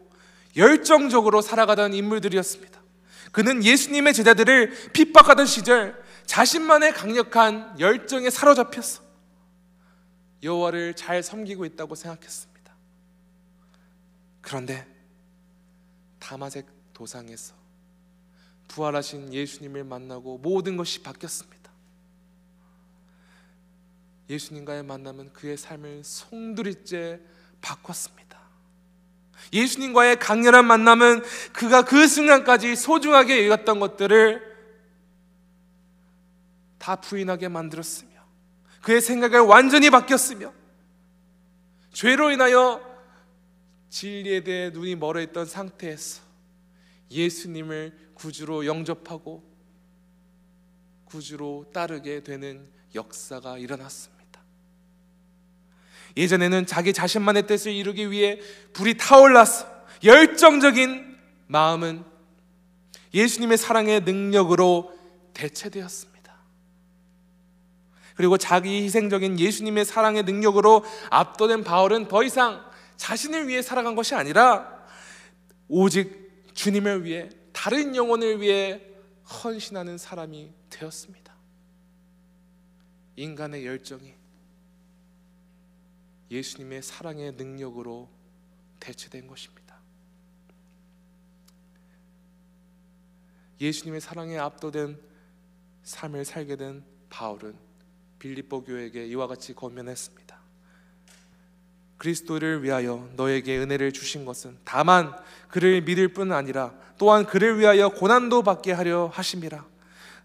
열정적으로 0.55 1.41
살아가던 1.41 1.93
인물들이었습니다. 1.93 2.81
그는 3.31 3.63
예수님의 3.63 4.13
제자들을 4.13 4.91
핍박하던 4.93 5.45
시절 5.45 6.01
자신만의 6.25 6.93
강력한 6.93 7.75
열정에 7.79 8.29
사로잡혔어. 8.29 9.02
여호와를 10.43 10.95
잘 10.95 11.23
섬기고 11.23 11.65
있다고 11.65 11.95
생각했습니다. 11.95 12.73
그런데 14.41 14.85
다마색 16.19 16.67
도상에서 16.93 17.55
부활하신 18.67 19.33
예수님을 19.33 19.83
만나고 19.83 20.37
모든 20.39 20.77
것이 20.77 21.01
바뀌었습니다. 21.01 21.71
예수님과의 24.29 24.83
만남은 24.83 25.33
그의 25.33 25.57
삶을 25.57 26.03
송두리째 26.03 27.19
바꿨습니다. 27.61 28.39
예수님과의 29.51 30.19
강렬한 30.19 30.65
만남은 30.65 31.23
그가 31.51 31.83
그 31.83 32.07
순간까지 32.07 32.75
소중하게 32.75 33.45
여겼던 33.47 33.79
것들을 33.79 34.53
다 36.79 36.95
부인하게 36.95 37.49
만들었으며 37.49 38.12
그의 38.83 39.01
생각을 39.01 39.39
완전히 39.39 39.89
바뀌었으며 39.89 40.53
죄로 41.93 42.31
인하여 42.31 42.81
진리에 43.89 44.43
대해 44.43 44.69
눈이 44.71 44.95
멀어 44.95 45.21
있던 45.21 45.45
상태에서 45.45 46.21
예수님을 47.09 48.11
구주로 48.13 48.65
영접하고 48.65 49.43
구주로 51.05 51.65
따르게 51.73 52.23
되는 52.23 52.67
역사가 52.93 53.57
일어났습니다. 53.57 54.41
예전에는 56.17 56.65
자기 56.65 56.91
자신만의 56.91 57.47
뜻을 57.47 57.71
이루기 57.71 58.11
위해 58.11 58.39
불이 58.73 58.97
타올랐어. 58.97 59.65
열정적인 60.03 61.17
마음은 61.47 62.03
예수님의 63.13 63.57
사랑의 63.57 64.01
능력으로 64.01 64.91
대체되었습니다. 65.33 66.12
그리고 68.15 68.37
자기 68.37 68.83
희생적인 68.83 69.39
예수님의 69.39 69.85
사랑의 69.85 70.23
능력으로 70.23 70.83
압도된 71.09 71.63
바울은 71.63 72.07
더 72.07 72.23
이상 72.23 72.63
자신을 72.97 73.47
위해 73.47 73.61
살아간 73.61 73.95
것이 73.95 74.15
아니라 74.15 74.85
오직 75.67 76.51
주님을 76.53 77.03
위해 77.03 77.29
다른 77.51 77.95
영혼을 77.95 78.41
위해 78.41 78.81
헌신하는 79.43 79.97
사람이 79.97 80.51
되었습니다. 80.69 81.33
인간의 83.15 83.65
열정이 83.65 84.13
예수님의 86.31 86.81
사랑의 86.81 87.33
능력으로 87.33 88.09
대체된 88.79 89.27
것입니다. 89.27 89.63
예수님의 93.61 94.01
사랑에 94.01 94.37
압도된 94.37 94.99
삶을 95.83 96.25
살게 96.25 96.55
된 96.55 96.83
바울은 97.09 97.55
빌립보 98.23 98.63
교회에게 98.63 99.05
이와 99.07 99.27
같이 99.27 99.53
권면했습니다. 99.53 100.37
그리스도를 101.97 102.63
위하여 102.63 103.09
너에게 103.17 103.57
은혜를 103.57 103.91
주신 103.91 104.23
것은 104.23 104.57
다만 104.63 105.13
그를 105.49 105.81
믿을 105.81 106.07
뿐 106.07 106.31
아니라 106.31 106.71
또한 106.97 107.25
그를 107.25 107.59
위하여 107.59 107.89
고난도 107.89 108.43
받게 108.43 108.71
하려 108.71 109.11
하심이라. 109.13 109.65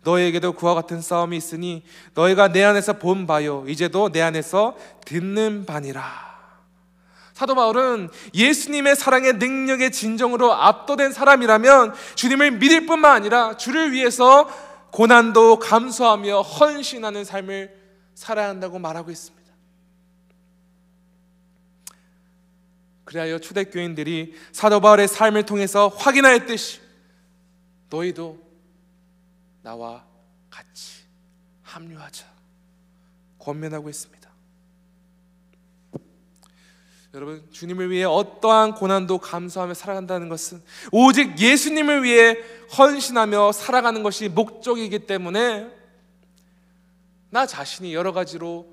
너에게도 0.05 0.53
그와 0.53 0.75
같은 0.75 1.01
싸움이 1.01 1.37
있으니 1.37 1.83
너희가 2.15 2.53
내 2.53 2.63
안에서 2.63 2.95
본 2.95 3.27
바요 3.27 3.65
이제도 3.67 4.11
내 4.11 4.23
안에서 4.23 4.77
듣는 5.05 5.67
바니라. 5.67 6.29
사도 7.35 7.57
바울은 7.57 8.11
예수님의 8.33 8.95
사랑의 8.95 9.35
능력의 9.35 9.91
진정으로 9.91 10.53
압도된 10.53 11.13
사람이라면 11.13 11.95
주님을 12.15 12.53
믿을 12.53 12.87
뿐만 12.87 13.17
아니라 13.17 13.57
주를 13.57 13.91
위해서 13.91 14.49
고난도 14.93 15.59
감수하며 15.59 16.43
헌신하는 16.43 17.25
삶을 17.25 17.78
살아야 18.19 18.49
한다고 18.49 18.81
말하고 18.81 19.13
있습니다. 19.13 19.49
그리하여 23.05 23.39
초대 23.39 23.63
교인들이 23.63 24.35
사도 24.51 24.81
바울의 24.81 25.07
삶을 25.07 25.47
통해서 25.47 25.87
확인하였듯이 25.87 26.81
너희도 27.89 28.45
나와 29.63 30.05
같이 30.51 31.05
합류하자 31.63 32.27
권면하고 33.39 33.89
있습니다. 33.89 34.29
여러분 37.15 37.49
주님을 37.53 37.89
위해 37.91 38.03
어떠한 38.03 38.75
고난도 38.75 39.19
감수하며 39.19 39.75
살아간다는 39.75 40.29
것은 40.29 40.61
오직 40.91 41.39
예수님을 41.39 42.03
위해 42.03 42.37
헌신하며 42.77 43.53
살아가는 43.53 44.03
것이 44.03 44.29
목적이기 44.29 45.07
때문에 45.07 45.78
나 47.31 47.47
자신이 47.47 47.95
여러 47.95 48.13
가지로 48.13 48.69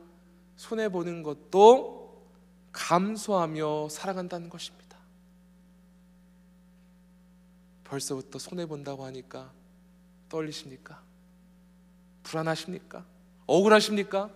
손해 0.55 0.89
보는 0.89 1.23
것도 1.23 2.23
감수하며 2.71 3.89
살아간다는 3.89 4.49
것입니다. 4.49 4.97
벌써부터 7.83 8.39
손해 8.39 8.65
본다고 8.65 9.05
하니까 9.05 9.51
떨리십니까? 10.29 11.01
불안하십니까? 12.23 13.05
억울하십니까? 13.45 14.31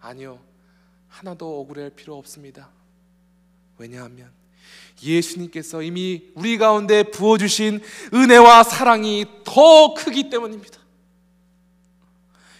아니요. 0.00 0.40
하나도 1.08 1.60
억울할 1.60 1.90
필요 1.90 2.16
없습니다. 2.16 2.70
왜냐하면 3.78 4.32
예수님께서 5.02 5.82
이미 5.82 6.30
우리 6.34 6.58
가운데 6.58 7.02
부어주신 7.02 7.80
은혜와 8.12 8.62
사랑이 8.62 9.26
더 9.44 9.94
크기 9.94 10.30
때문입니다. 10.30 10.81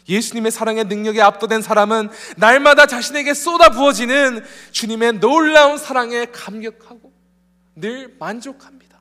예수님의 0.09 0.51
사랑의 0.51 0.85
능력에 0.85 1.21
압도된 1.21 1.63
사람은 1.63 2.11
날마다 2.37 2.87
자신에게 2.87 3.35
쏟아 3.35 3.71
부어지는 3.71 4.45
주님의 4.73 5.21
놀라운 5.21 5.79
사랑에 5.79 6.27
감격하고 6.27 7.13
늘 7.77 8.17
만족합니다. 8.19 9.01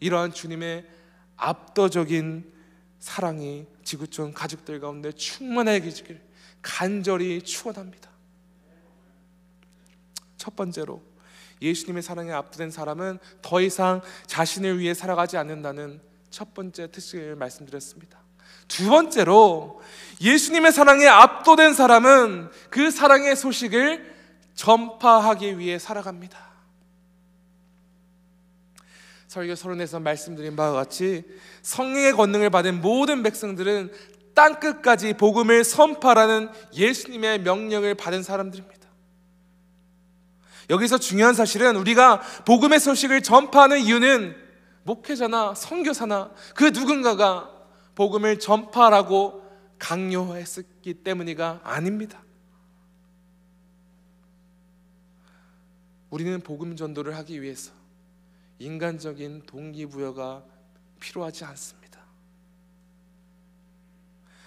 이러한 0.00 0.32
주님의 0.32 0.86
압도적인 1.36 2.52
사랑이 2.98 3.66
지구촌 3.82 4.32
가족들 4.32 4.80
가운데 4.80 5.12
충만해지길 5.12 6.20
간절히 6.62 7.42
축원합니다. 7.42 8.10
첫 10.36 10.56
번째로 10.56 11.02
예수님의 11.60 12.02
사랑에 12.02 12.32
압도된 12.32 12.70
사람은 12.70 13.18
더 13.42 13.60
이상 13.60 14.00
자신을 14.26 14.78
위해 14.78 14.94
살아가지 14.94 15.36
않는다는 15.36 16.00
첫 16.30 16.52
번째 16.52 16.90
특징을 16.90 17.36
말씀드렸습니다. 17.36 18.23
두 18.68 18.88
번째로 18.88 19.80
예수님의 20.20 20.72
사랑에 20.72 21.06
압도된 21.06 21.74
사람은 21.74 22.50
그 22.70 22.90
사랑의 22.90 23.36
소식을 23.36 24.14
전파하기 24.54 25.58
위해 25.58 25.78
살아갑니다. 25.78 26.38
설교 29.28 29.56
서론에서 29.56 29.98
말씀드린 29.98 30.54
바와 30.54 30.72
같이 30.72 31.24
성령의 31.62 32.12
권능을 32.12 32.50
받은 32.50 32.80
모든 32.80 33.22
백성들은 33.24 33.92
땅 34.34 34.60
끝까지 34.60 35.14
복음을 35.14 35.64
선파라는 35.64 36.50
예수님의 36.72 37.40
명령을 37.40 37.94
받은 37.94 38.22
사람들입니다. 38.22 38.84
여기서 40.70 40.98
중요한 40.98 41.34
사실은 41.34 41.76
우리가 41.76 42.20
복음의 42.44 42.80
소식을 42.80 43.22
전파하는 43.22 43.80
이유는 43.80 44.36
목회자나 44.84 45.54
선교사나 45.54 46.30
그 46.54 46.64
누군가가 46.64 47.53
복음을 47.94 48.38
전파라고 48.38 49.42
강요했었기 49.78 50.94
때문이가 51.02 51.60
아닙니다. 51.62 52.22
우리는 56.10 56.40
복음 56.40 56.76
전도를 56.76 57.16
하기 57.16 57.42
위해서 57.42 57.72
인간적인 58.58 59.42
동기부여가 59.46 60.44
필요하지 61.00 61.44
않습니다. 61.44 61.84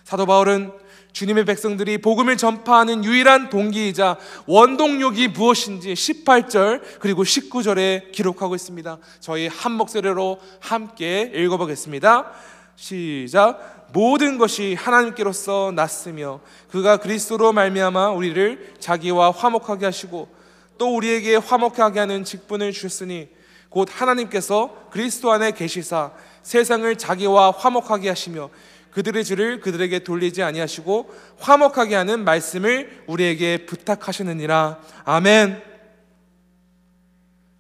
사도 0.04 0.26
바울은 0.26 0.72
주님의 1.12 1.44
백성들이 1.44 1.98
복음을 1.98 2.38
전파하는 2.38 3.04
유일한 3.04 3.50
동기이자 3.50 4.18
원동력이 4.46 5.28
무엇인지 5.28 5.94
18절 5.94 7.00
그리고 7.00 7.24
19절에 7.24 8.14
기록하고 8.14 8.56
있습니다. 8.56 9.00
저희 9.20 9.48
한 9.48 9.74
목소리로 9.74 10.40
함께 10.62 11.30
읽어보겠습니다. 11.36 12.32
시작. 12.78 13.90
모든 13.92 14.38
것이 14.38 14.76
하나님께로서 14.76 15.74
났으며 15.76 16.40
그가 16.70 16.98
그리스도로 16.98 17.52
말미암아 17.52 18.12
우리를 18.12 18.76
자기와 18.80 19.32
화목하게 19.32 19.86
하시고 19.86 20.30
또 20.78 20.96
우리에게 20.96 21.36
화목하게 21.38 22.00
하는 22.00 22.24
직분을 22.24 22.72
주셨으니 22.72 23.30
곧 23.70 23.90
하나님께서 23.92 24.90
그리스도 24.92 25.32
안에 25.32 25.52
계시사 25.52 26.12
세상을 26.44 26.96
자기와 26.98 27.52
화목하게 27.52 28.10
하시며 28.10 28.50
그들의 28.92 29.26
죄를 29.26 29.60
그들에게 29.60 30.00
돌리지 30.00 30.44
아니하시고 30.44 31.12
화목하게 31.40 31.96
하는 31.96 32.24
말씀을 32.24 33.04
우리에게 33.08 33.66
부탁하시느니라. 33.66 34.80
아멘. 35.04 35.62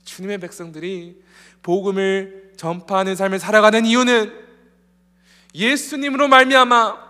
주님의 0.03 0.37
백성들이 0.39 1.21
복음을 1.63 2.53
전파하는 2.55 3.15
삶을 3.15 3.39
살아가는 3.39 3.85
이유는 3.85 4.46
예수님으로 5.57 6.27
말미암아 6.27 7.07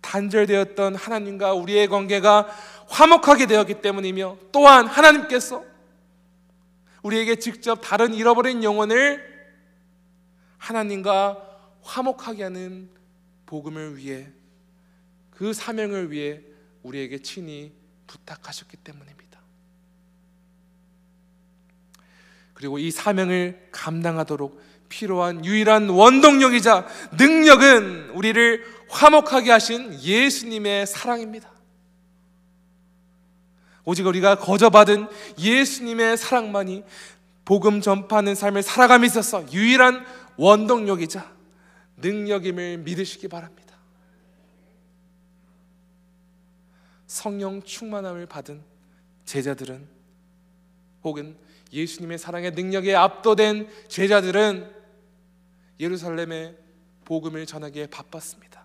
단절되었던 0.00 0.94
하나님과 0.94 1.52
우리의 1.52 1.88
관계가 1.88 2.48
화목하게 2.88 3.46
되었기 3.46 3.80
때문이며 3.82 4.38
또한 4.52 4.86
하나님께서 4.86 5.64
우리에게 7.02 7.36
직접 7.36 7.76
다른 7.76 8.14
잃어버린 8.14 8.64
영혼을 8.64 9.22
하나님과 10.58 11.60
화목하게 11.82 12.42
하는 12.44 12.88
복음을 13.44 13.98
위해 13.98 14.28
그 15.30 15.52
사명을 15.52 16.10
위해 16.10 16.40
우리에게 16.82 17.18
친히 17.18 17.72
부탁하셨기 18.06 18.78
때문입니다. 18.78 19.40
그리고 22.54 22.78
이 22.78 22.90
사명을 22.90 23.68
감당하도록 23.72 24.62
필요한 24.94 25.44
유일한 25.44 25.88
원동력이자 25.88 26.86
능력은 27.18 28.10
우리를 28.10 28.64
화목하게 28.88 29.50
하신 29.50 30.00
예수님의 30.00 30.86
사랑입니다. 30.86 31.50
오직 33.84 34.06
우리가 34.06 34.36
거저받은 34.36 35.08
예수님의 35.36 36.16
사랑만이 36.16 36.84
복음 37.44 37.80
전파하는 37.80 38.36
삶을 38.36 38.62
살아감에 38.62 39.06
있어서 39.06 39.44
유일한 39.52 40.06
원동력이자 40.36 41.28
능력임을 41.96 42.78
믿으시기 42.78 43.26
바랍니다. 43.26 43.74
성령 47.08 47.62
충만함을 47.62 48.26
받은 48.26 48.62
제자들은 49.24 49.88
혹은 51.02 51.36
예수님의 51.72 52.18
사랑의 52.18 52.52
능력에 52.52 52.94
압도된 52.94 53.68
제자들은 53.88 54.73
예루살렘에 55.80 56.56
복음을 57.04 57.46
전하기에 57.46 57.88
바빴습니다. 57.88 58.64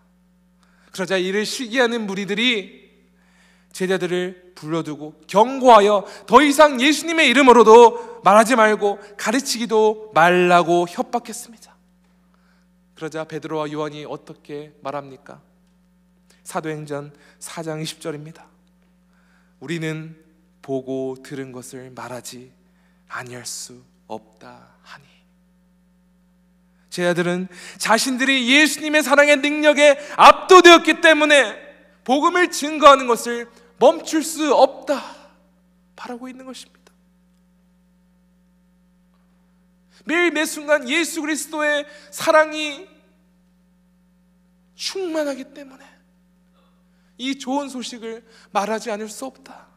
그러자 0.92 1.18
이를 1.18 1.46
시기하는 1.46 2.06
무리들이 2.06 2.90
제자들을 3.72 4.54
불러두고 4.56 5.22
경고하여 5.28 6.06
더 6.28 6.42
이상 6.42 6.82
예수님의 6.82 7.30
이름으로도 7.30 8.22
말하지 8.24 8.56
말고 8.56 9.00
가르치기도 9.18 10.12
말라고 10.14 10.88
협박했습니다. 10.90 11.76
그러자 12.96 13.24
베드로와 13.24 13.72
요한이 13.72 14.06
어떻게 14.06 14.74
말합니까? 14.82 15.42
사도행전 16.44 17.14
4장 17.40 17.82
20절입니다. 17.84 18.44
우리는 19.60 20.18
보고 20.62 21.16
들은 21.24 21.52
것을 21.52 21.92
말하지 21.92 22.52
아니할 23.08 23.46
수 23.46 23.82
없다. 24.08 24.79
제 27.00 27.08
아들은 27.08 27.48
자신들이 27.78 28.52
예수님의 28.54 29.04
사랑의 29.04 29.38
능력에 29.38 29.98
압도되었기 30.18 31.00
때문에 31.00 31.58
복음을 32.04 32.52
증거하는 32.52 33.08
것을 33.08 33.50
멈출 33.78 34.22
수 34.22 34.54
없다 34.54 35.02
바라고 35.96 36.28
있는 36.28 36.46
것입니다. 36.46 36.92
매일 40.04 40.32
매 40.32 40.44
순간 40.44 40.90
예수 40.90 41.22
그리스도의 41.22 41.86
사랑이 42.12 42.86
충만하기 44.76 45.54
때문에 45.54 45.86
이 47.18 47.40
좋은 47.40 47.70
소식을 47.70 48.28
말하지 48.52 48.92
않을 48.92 49.08
수 49.08 49.26
없다. 49.26 49.69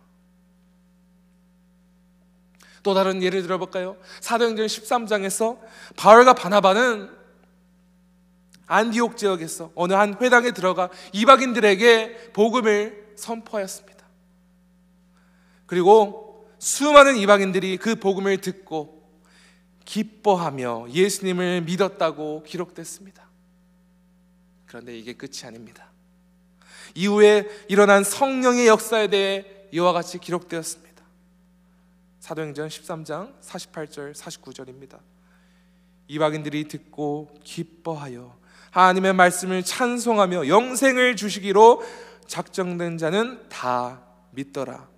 또 2.83 2.95
다른 2.95 3.23
예를 3.23 3.43
들어볼까요? 3.43 3.97
사도행전 4.21 4.67
13장에서 4.67 5.59
바울과 5.97 6.35
바나바는 6.35 7.11
안디옥 8.67 9.17
지역에서 9.17 9.71
어느 9.75 9.93
한 9.93 10.17
회당에 10.21 10.53
들어가 10.53 10.89
이방인들에게 11.13 12.33
복음을 12.33 13.15
선포하였습니다. 13.17 14.05
그리고 15.67 16.47
수많은 16.59 17.17
이방인들이 17.17 17.77
그 17.77 17.97
복음을 17.97 18.39
듣고 18.39 19.03
기뻐하며 19.85 20.87
예수님을 20.91 21.63
믿었다고 21.63 22.45
기록됐습니다. 22.45 23.29
그런데 24.67 24.97
이게 24.97 25.13
끝이 25.13 25.45
아닙니다. 25.45 25.91
이후에 26.95 27.47
일어난 27.69 28.05
성령의 28.05 28.69
역사에 28.69 29.09
대해 29.09 29.45
이와 29.73 29.93
같이 29.93 30.19
기록되었습니다. 30.19 30.92
사도행전 32.23 32.69
13장 32.69 33.41
48절 33.41 34.15
49절입니다. 34.15 35.01
이방인들이 36.07 36.69
듣고 36.69 37.37
기뻐하여 37.43 38.39
하나님의 38.71 39.13
말씀을 39.15 39.65
찬송하며 39.65 40.47
영생을 40.47 41.17
주시기로 41.17 41.83
작정된 42.29 42.99
자는 42.99 43.49
다 43.49 44.05
믿더라. 44.31 44.89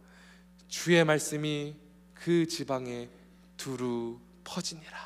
주의 0.69 1.03
말씀이 1.03 1.75
그 2.13 2.47
지방에 2.47 3.09
두루 3.57 4.21
퍼지니라. 4.45 4.99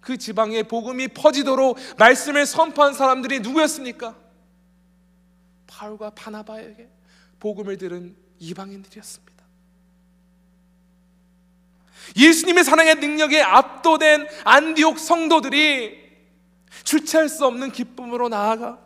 그 0.00 0.16
지방에 0.16 0.62
복음이 0.62 1.08
퍼지도록 1.08 1.78
말씀을 1.98 2.46
선포한 2.46 2.94
사람들이 2.94 3.40
누구였습니까? 3.40 4.16
바울과 5.66 6.10
바나바에게 6.10 6.88
복음을 7.40 7.76
들은 7.76 8.14
이방인들이었습니다. 8.38 9.35
예수님의 12.14 12.64
사랑의 12.64 12.96
능력에 12.96 13.40
압도된 13.40 14.26
안디옥 14.44 14.98
성도들이 14.98 16.06
주체할 16.84 17.28
수 17.28 17.46
없는 17.46 17.72
기쁨으로 17.72 18.28
나아가 18.28 18.78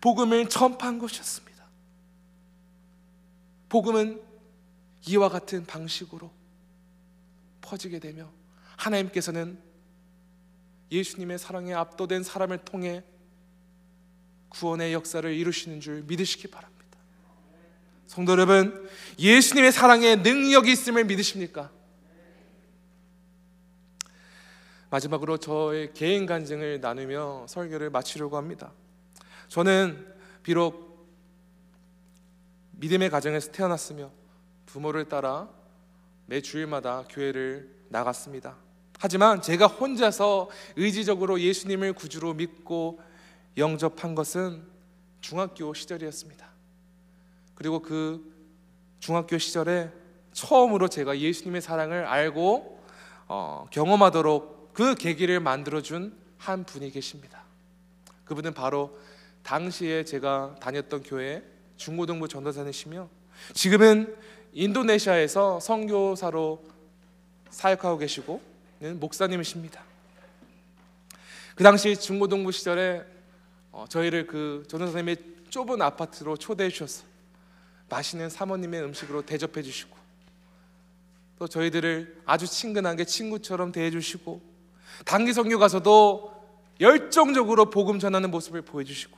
복음을 0.00 0.48
전파한 0.48 0.98
것이었습니다. 0.98 1.64
복음은 3.68 4.20
이와 5.08 5.28
같은 5.28 5.66
방식으로 5.66 6.30
퍼지게 7.60 7.98
되며 7.98 8.30
하나님께서는 8.76 9.58
예수님의 10.90 11.38
사랑에 11.38 11.74
압도된 11.74 12.22
사람을 12.22 12.58
통해 12.58 13.02
구원의 14.48 14.92
역사를 14.94 15.30
이루시는 15.30 15.80
줄 15.80 16.02
믿으시기 16.02 16.48
바랍니다. 16.48 16.78
성도 18.06 18.32
여러분, 18.32 18.88
예수님의 19.18 19.72
사랑에 19.72 20.16
능력이 20.16 20.72
있음을 20.72 21.04
믿으십니까? 21.04 21.70
마지막으로 24.90 25.36
저의 25.36 25.92
개인 25.92 26.26
간증을 26.26 26.80
나누며 26.80 27.46
설교를 27.48 27.90
마치려고 27.90 28.36
합니다. 28.36 28.72
저는 29.48 30.06
비록 30.42 31.08
믿음의 32.72 33.10
가정에서 33.10 33.52
태어났으며 33.52 34.10
부모를 34.66 35.08
따라 35.08 35.48
매 36.26 36.40
주일마다 36.40 37.04
교회를 37.08 37.68
나갔습니다. 37.88 38.56
하지만 38.98 39.42
제가 39.42 39.66
혼자서 39.66 40.48
의지적으로 40.76 41.40
예수님을 41.40 41.92
구주로 41.92 42.34
믿고 42.34 43.00
영접한 43.56 44.14
것은 44.14 44.62
중학교 45.20 45.72
시절이었습니다. 45.74 46.48
그리고 47.54 47.80
그 47.80 48.34
중학교 49.00 49.38
시절에 49.38 49.90
처음으로 50.32 50.88
제가 50.88 51.18
예수님의 51.18 51.60
사랑을 51.60 52.06
알고 52.06 52.80
어, 53.26 53.66
경험하도록 53.70 54.57
그 54.78 54.94
계기를 54.94 55.40
만들어준 55.40 56.16
한 56.36 56.62
분이 56.62 56.92
계십니다. 56.92 57.42
그분은 58.26 58.54
바로 58.54 58.96
당시에 59.42 60.04
제가 60.04 60.54
다녔던 60.60 61.02
교회 61.02 61.42
중고등부 61.76 62.28
전도사님이시며 62.28 63.08
지금은 63.54 64.16
인도네시아에서 64.52 65.58
선교사로 65.58 66.64
사역하고 67.50 67.98
계시고 67.98 68.40
목사님이십니다. 68.78 69.82
그 71.56 71.64
당시 71.64 71.96
중고등부 71.96 72.52
시절에 72.52 73.04
어, 73.72 73.86
저희를 73.88 74.28
그 74.28 74.62
전도사님의 74.68 75.16
좁은 75.50 75.82
아파트로 75.82 76.36
초대해 76.36 76.70
주셔서 76.70 77.02
맛있는 77.88 78.30
사모님의 78.30 78.84
음식으로 78.84 79.22
대접해 79.22 79.60
주시고 79.60 79.96
또 81.40 81.48
저희들을 81.48 82.22
아주 82.26 82.46
친근하게 82.46 83.06
친구처럼 83.06 83.72
대해 83.72 83.90
주시고 83.90 84.56
단기 85.04 85.32
선교 85.32 85.58
가서도 85.58 86.36
열정적으로 86.80 87.70
복음 87.70 87.98
전하는 87.98 88.30
모습을 88.30 88.62
보여 88.62 88.84
주시고 88.84 89.16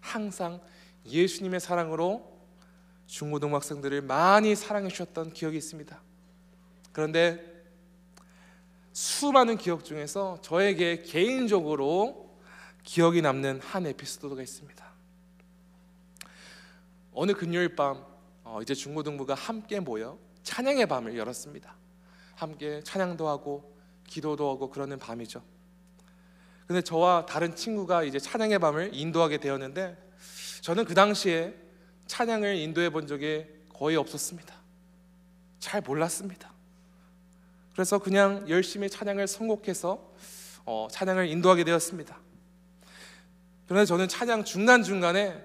항상 0.00 0.60
예수님의 1.06 1.60
사랑으로 1.60 2.30
중고등 3.06 3.54
학생들을 3.54 4.02
많이 4.02 4.54
사랑해 4.54 4.88
주셨던 4.88 5.32
기억이 5.32 5.56
있습니다. 5.56 6.00
그런데 6.92 7.52
수많은 8.92 9.56
기억 9.56 9.84
중에서 9.84 10.38
저에게 10.42 11.02
개인적으로 11.02 12.30
기억이 12.82 13.22
남는 13.22 13.60
한 13.62 13.86
에피소드가 13.86 14.42
있습니다. 14.42 14.84
어느 17.14 17.32
금요일 17.32 17.74
밤 17.74 18.04
어, 18.44 18.60
이제 18.60 18.74
중고등부가 18.74 19.34
함께 19.34 19.80
모여 19.80 20.18
찬양의 20.42 20.86
밤을 20.86 21.16
열었습니다. 21.16 21.74
함께 22.34 22.82
찬양도 22.82 23.28
하고 23.28 23.71
기도도 24.12 24.50
하고 24.50 24.68
그러는 24.68 24.98
밤이죠. 24.98 25.42
근데 26.66 26.82
저와 26.82 27.24
다른 27.24 27.56
친구가 27.56 28.04
이제 28.04 28.18
찬양의 28.18 28.58
밤을 28.58 28.90
인도하게 28.92 29.38
되었는데 29.38 29.96
저는 30.60 30.84
그 30.84 30.94
당시에 30.94 31.54
찬양을 32.06 32.56
인도해 32.56 32.90
본 32.90 33.06
적이 33.06 33.46
거의 33.70 33.96
없었습니다. 33.96 34.54
잘 35.60 35.80
몰랐습니다. 35.80 36.52
그래서 37.72 37.98
그냥 37.98 38.46
열심히 38.50 38.90
찬양을 38.90 39.26
선곡해서 39.26 40.12
어, 40.66 40.88
찬양을 40.90 41.28
인도하게 41.28 41.64
되었습니다. 41.64 42.18
그런데 43.66 43.86
저는 43.86 44.08
찬양 44.08 44.44
중간 44.44 44.82
중간에 44.82 45.42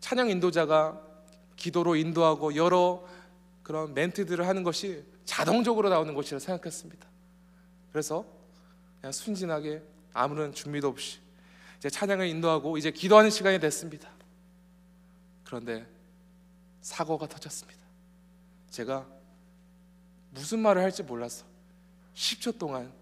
찬양 0.00 0.28
인도자가 0.28 1.00
기도로 1.54 1.94
인도하고 1.94 2.56
여러 2.56 3.06
그런 3.62 3.94
멘트들을 3.94 4.44
하는 4.46 4.64
것이 4.64 5.04
자동적으로 5.24 5.88
나오는 5.88 6.14
것이라 6.14 6.40
생각했습니다. 6.40 7.06
그래서 7.98 8.24
그냥 9.00 9.10
순진하게 9.10 9.82
아무런 10.12 10.52
준비도 10.52 10.86
없이 10.86 11.18
이제 11.78 11.90
찬양을 11.90 12.28
인도하고 12.28 12.78
이제 12.78 12.92
기도하는 12.92 13.28
시간이 13.28 13.58
됐습니다. 13.58 14.08
그런데 15.42 15.84
사고가 16.80 17.26
터졌습니다. 17.26 17.80
제가 18.70 19.04
무슨 20.30 20.60
말을 20.60 20.80
할지 20.80 21.02
몰라서 21.02 21.44
10초 22.14 22.56
동안 22.56 22.92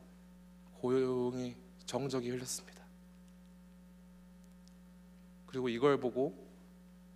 고용이 0.80 1.54
정적이 1.84 2.30
흘렀습니다. 2.30 2.82
그리고 5.46 5.68
이걸 5.68 6.00
보고 6.00 6.34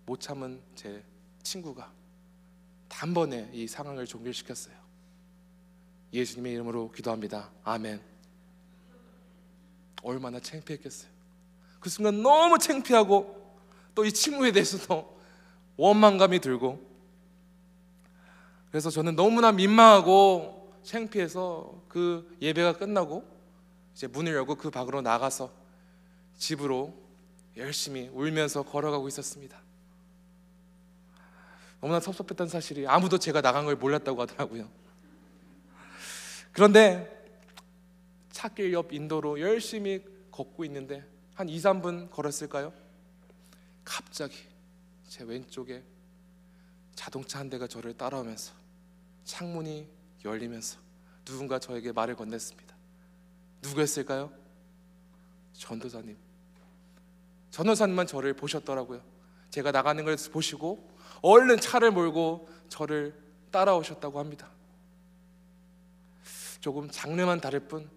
못 0.05 0.19
참은 0.19 0.61
제 0.75 1.03
친구가 1.41 1.91
단번에 2.89 3.49
이 3.51 3.67
상황을 3.67 4.05
종결시켰어요. 4.05 4.90
예수님의 6.13 6.53
이름으로 6.53 6.91
기도합니다. 6.91 7.49
아멘. 7.63 8.01
얼마나 10.03 10.39
창피했겠어요. 10.39 11.09
그 11.79 11.89
순간 11.89 12.21
너무 12.21 12.57
창피하고 12.57 13.39
또 13.93 14.05
이 14.05 14.11
친구에 14.11 14.51
대해서도 14.51 15.19
원망감이 15.77 16.39
들고 16.39 16.79
그래서 18.69 18.89
저는 18.89 19.15
너무나 19.15 19.51
민망하고 19.51 20.73
창피해서 20.83 21.83
그 21.89 22.35
예배가 22.41 22.77
끝나고 22.77 23.25
이제 23.93 24.07
문을 24.07 24.33
열고 24.33 24.55
그 24.55 24.69
밖으로 24.71 25.01
나가서 25.01 25.51
집으로 26.37 26.93
열심히 27.57 28.09
울면서 28.13 28.63
걸어가고 28.63 29.07
있었습니다. 29.09 29.59
너무나 31.81 31.99
섭섭했던 31.99 32.47
사실이 32.47 32.87
아무도 32.87 33.17
제가 33.17 33.41
나간 33.41 33.65
걸 33.65 33.75
몰랐다고 33.75 34.21
하더라고요. 34.21 34.69
그런데 36.51 37.21
차길 38.31 38.73
옆 38.73 38.93
인도로 38.93 39.39
열심히 39.39 40.03
걷고 40.31 40.65
있는데 40.65 41.05
한 41.33 41.47
2, 41.47 41.57
3분 41.57 42.09
걸었을까요? 42.09 42.73
갑자기 43.83 44.35
제 45.07 45.23
왼쪽에 45.23 45.83
자동차 46.95 47.39
한 47.39 47.49
대가 47.49 47.67
저를 47.67 47.93
따라오면서 47.93 48.53
창문이 49.23 49.87
열리면서 50.23 50.79
누군가 51.25 51.59
저에게 51.59 51.91
말을 51.91 52.15
건넸습니다. 52.15 52.73
누구였을까요? 53.61 54.31
전도사님. 55.53 56.17
전도사님만 57.51 58.07
저를 58.07 58.33
보셨더라고요. 58.33 59.01
제가 59.49 59.71
나가는 59.71 60.03
걸 60.03 60.17
보시고 60.31 60.89
얼른 61.21 61.59
차를 61.59 61.91
몰고 61.91 62.49
저를 62.69 63.13
따라오셨다고 63.51 64.19
합니다. 64.19 64.49
조금 66.61 66.89
장르만 66.89 67.41
다를 67.41 67.59
뿐 67.59 67.89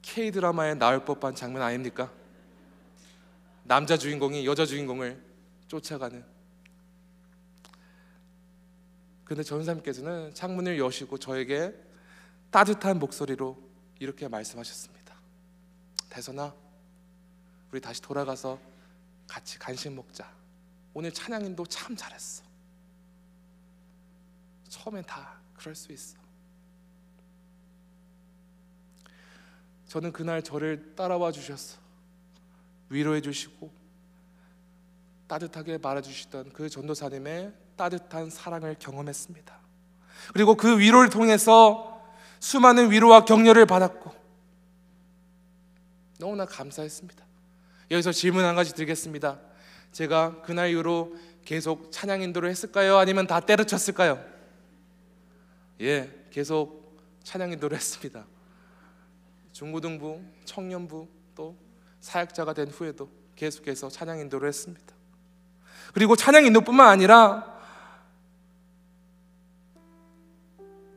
K 0.00 0.30
드라마에 0.30 0.74
나올 0.74 1.04
법한 1.04 1.34
장면 1.34 1.62
아닙니까? 1.62 2.12
남자 3.64 3.98
주인공이 3.98 4.46
여자 4.46 4.64
주인공을 4.64 5.20
쫓아가는. 5.66 6.24
근데 9.24 9.42
전사님께서는 9.42 10.32
창문을 10.34 10.78
여시고 10.78 11.18
저에게 11.18 11.74
따뜻한 12.52 13.00
목소리로 13.00 13.58
이렇게 13.98 14.28
말씀하셨습니다. 14.28 15.16
대선아, 16.08 16.54
우리 17.72 17.80
다시 17.80 18.00
돌아가서 18.00 18.60
같이 19.26 19.58
간식 19.58 19.92
먹자. 19.92 20.32
오늘 20.94 21.10
찬양인도 21.10 21.66
참 21.66 21.96
잘했어. 21.96 22.44
처음엔 24.68 25.02
다 25.04 25.40
그럴 25.54 25.74
수 25.74 25.92
있어. 25.92 26.25
저는 29.96 30.12
그날 30.12 30.42
저를 30.42 30.92
따라와 30.94 31.32
주셨어. 31.32 31.78
위로해 32.90 33.22
주시고 33.22 33.72
따뜻하게 35.26 35.78
말해 35.78 36.02
주시던 36.02 36.52
그 36.52 36.68
전도사님의 36.68 37.54
따뜻한 37.76 38.28
사랑을 38.28 38.76
경험했습니다. 38.78 39.58
그리고 40.34 40.54
그 40.54 40.78
위로를 40.78 41.08
통해서 41.08 42.06
수많은 42.40 42.90
위로와 42.90 43.24
격려를 43.24 43.64
받았고 43.64 44.14
너무나 46.18 46.44
감사했습니다. 46.44 47.24
여기서 47.90 48.12
질문 48.12 48.44
한 48.44 48.54
가지 48.54 48.74
드리겠습니다. 48.74 49.40
제가 49.92 50.42
그날 50.42 50.68
이후로 50.72 51.16
계속 51.46 51.90
찬양 51.90 52.20
인도를 52.20 52.50
했을까요? 52.50 52.98
아니면 52.98 53.26
다 53.26 53.40
때려쳤을까요? 53.40 54.22
예, 55.80 56.26
계속 56.30 56.98
찬양 57.24 57.52
인도를 57.52 57.78
했습니다. 57.78 58.26
중고등부, 59.56 60.20
청년부 60.44 61.08
또 61.34 61.56
사역자가 62.00 62.52
된 62.52 62.68
후에도 62.68 63.08
계속해서 63.36 63.88
찬양 63.88 64.18
인도를 64.18 64.48
했습니다. 64.48 64.94
그리고 65.94 66.14
찬양 66.14 66.44
인도뿐만 66.44 66.86
아니라 66.86 67.58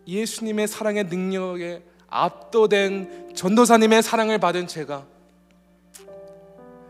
예수님의 0.05 0.67
사랑의 0.67 1.05
능력에 1.05 1.85
압도된 2.07 3.33
전도사님의 3.33 4.03
사랑을 4.03 4.39
받은 4.39 4.67
제가 4.67 5.07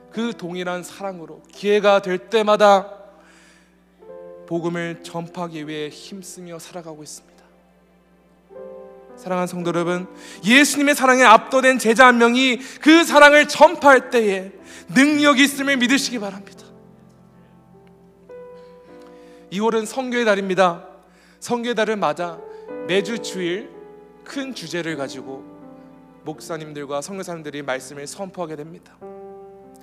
그 0.10 0.36
동일한 0.36 0.82
사랑으로 0.82 1.43
기회가 1.51 2.01
될 2.01 2.17
때마다 2.32 2.91
복음을 4.47 5.03
전파하기 5.03 5.67
위해 5.67 5.89
힘쓰며 5.89 6.58
살아가고 6.58 7.03
있습니다. 7.03 7.38
사랑하는 9.19 9.47
성도 9.47 9.67
여러분, 9.67 10.08
예수님의 10.45 10.95
사랑에 10.95 11.23
압도된 11.23 11.77
제자 11.77 12.08
한 12.08 12.19
명이 12.19 12.60
그 12.79 13.03
사랑을 13.03 13.49
전파할 13.49 14.12
때에 14.12 14.53
능력이 14.95 15.43
있음을 15.43 15.75
믿으시기 15.75 16.19
바랍니다. 16.19 16.63
2월은 19.51 19.86
성교의 19.86 20.23
달입니다. 20.23 20.88
성교의 21.41 21.75
달을 21.75 21.97
맞아 21.97 22.39
매주 22.88 23.19
주일 23.19 23.69
큰 24.23 24.55
주제를 24.55 24.95
가지고 24.95 25.43
목사님들과 26.23 27.01
성교사님들이 27.01 27.62
말씀을 27.62 28.08
선포하게 28.08 28.55
됩니다. 28.55 28.95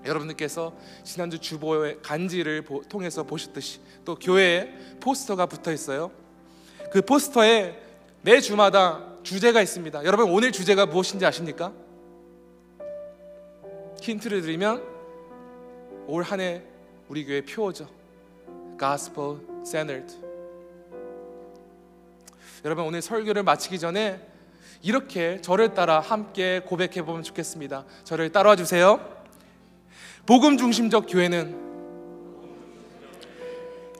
여러분들께서 0.06 0.72
지난주 1.04 1.38
주보의 1.38 1.98
간지를 2.00 2.64
통해서 2.88 3.22
보셨듯이 3.24 3.80
또 4.06 4.14
교회에 4.14 4.72
포스터가 5.00 5.44
붙어 5.44 5.72
있어요. 5.72 6.10
그 6.90 7.02
포스터에 7.02 7.82
매 8.22 8.40
주마다 8.40 9.15
주제가 9.26 9.60
있습니다. 9.60 10.04
여러분 10.04 10.30
오늘 10.30 10.52
주제가 10.52 10.86
무엇인지 10.86 11.26
아십니까? 11.26 11.72
힌트를 14.00 14.40
드리면 14.40 14.84
올 16.06 16.22
한 16.22 16.38
해 16.40 16.62
우리 17.08 17.24
교회 17.26 17.40
표어죠. 17.40 17.88
Gospel 18.78 19.38
centered. 19.64 20.14
여러분 22.64 22.84
오늘 22.84 23.02
설교를 23.02 23.42
마치기 23.42 23.80
전에 23.80 24.20
이렇게 24.82 25.40
저를 25.40 25.74
따라 25.74 25.98
함께 25.98 26.60
고백해 26.64 27.02
보면 27.02 27.24
좋겠습니다. 27.24 27.84
저를 28.04 28.30
따라와 28.30 28.54
주세요. 28.54 29.00
복음 30.24 30.56
중심적 30.56 31.06
교회는 31.08 31.66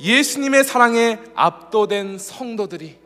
예수님의 0.01 0.62
사랑에 0.62 1.19
압도된 1.35 2.19
성도들이 2.19 3.06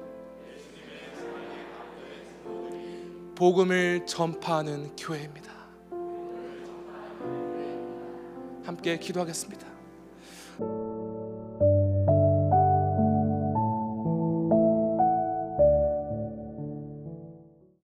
복음을 3.40 4.04
전파하는 4.04 4.94
교회입니다. 4.96 5.50
함께 8.66 8.98
기도하겠습니다. 8.98 9.66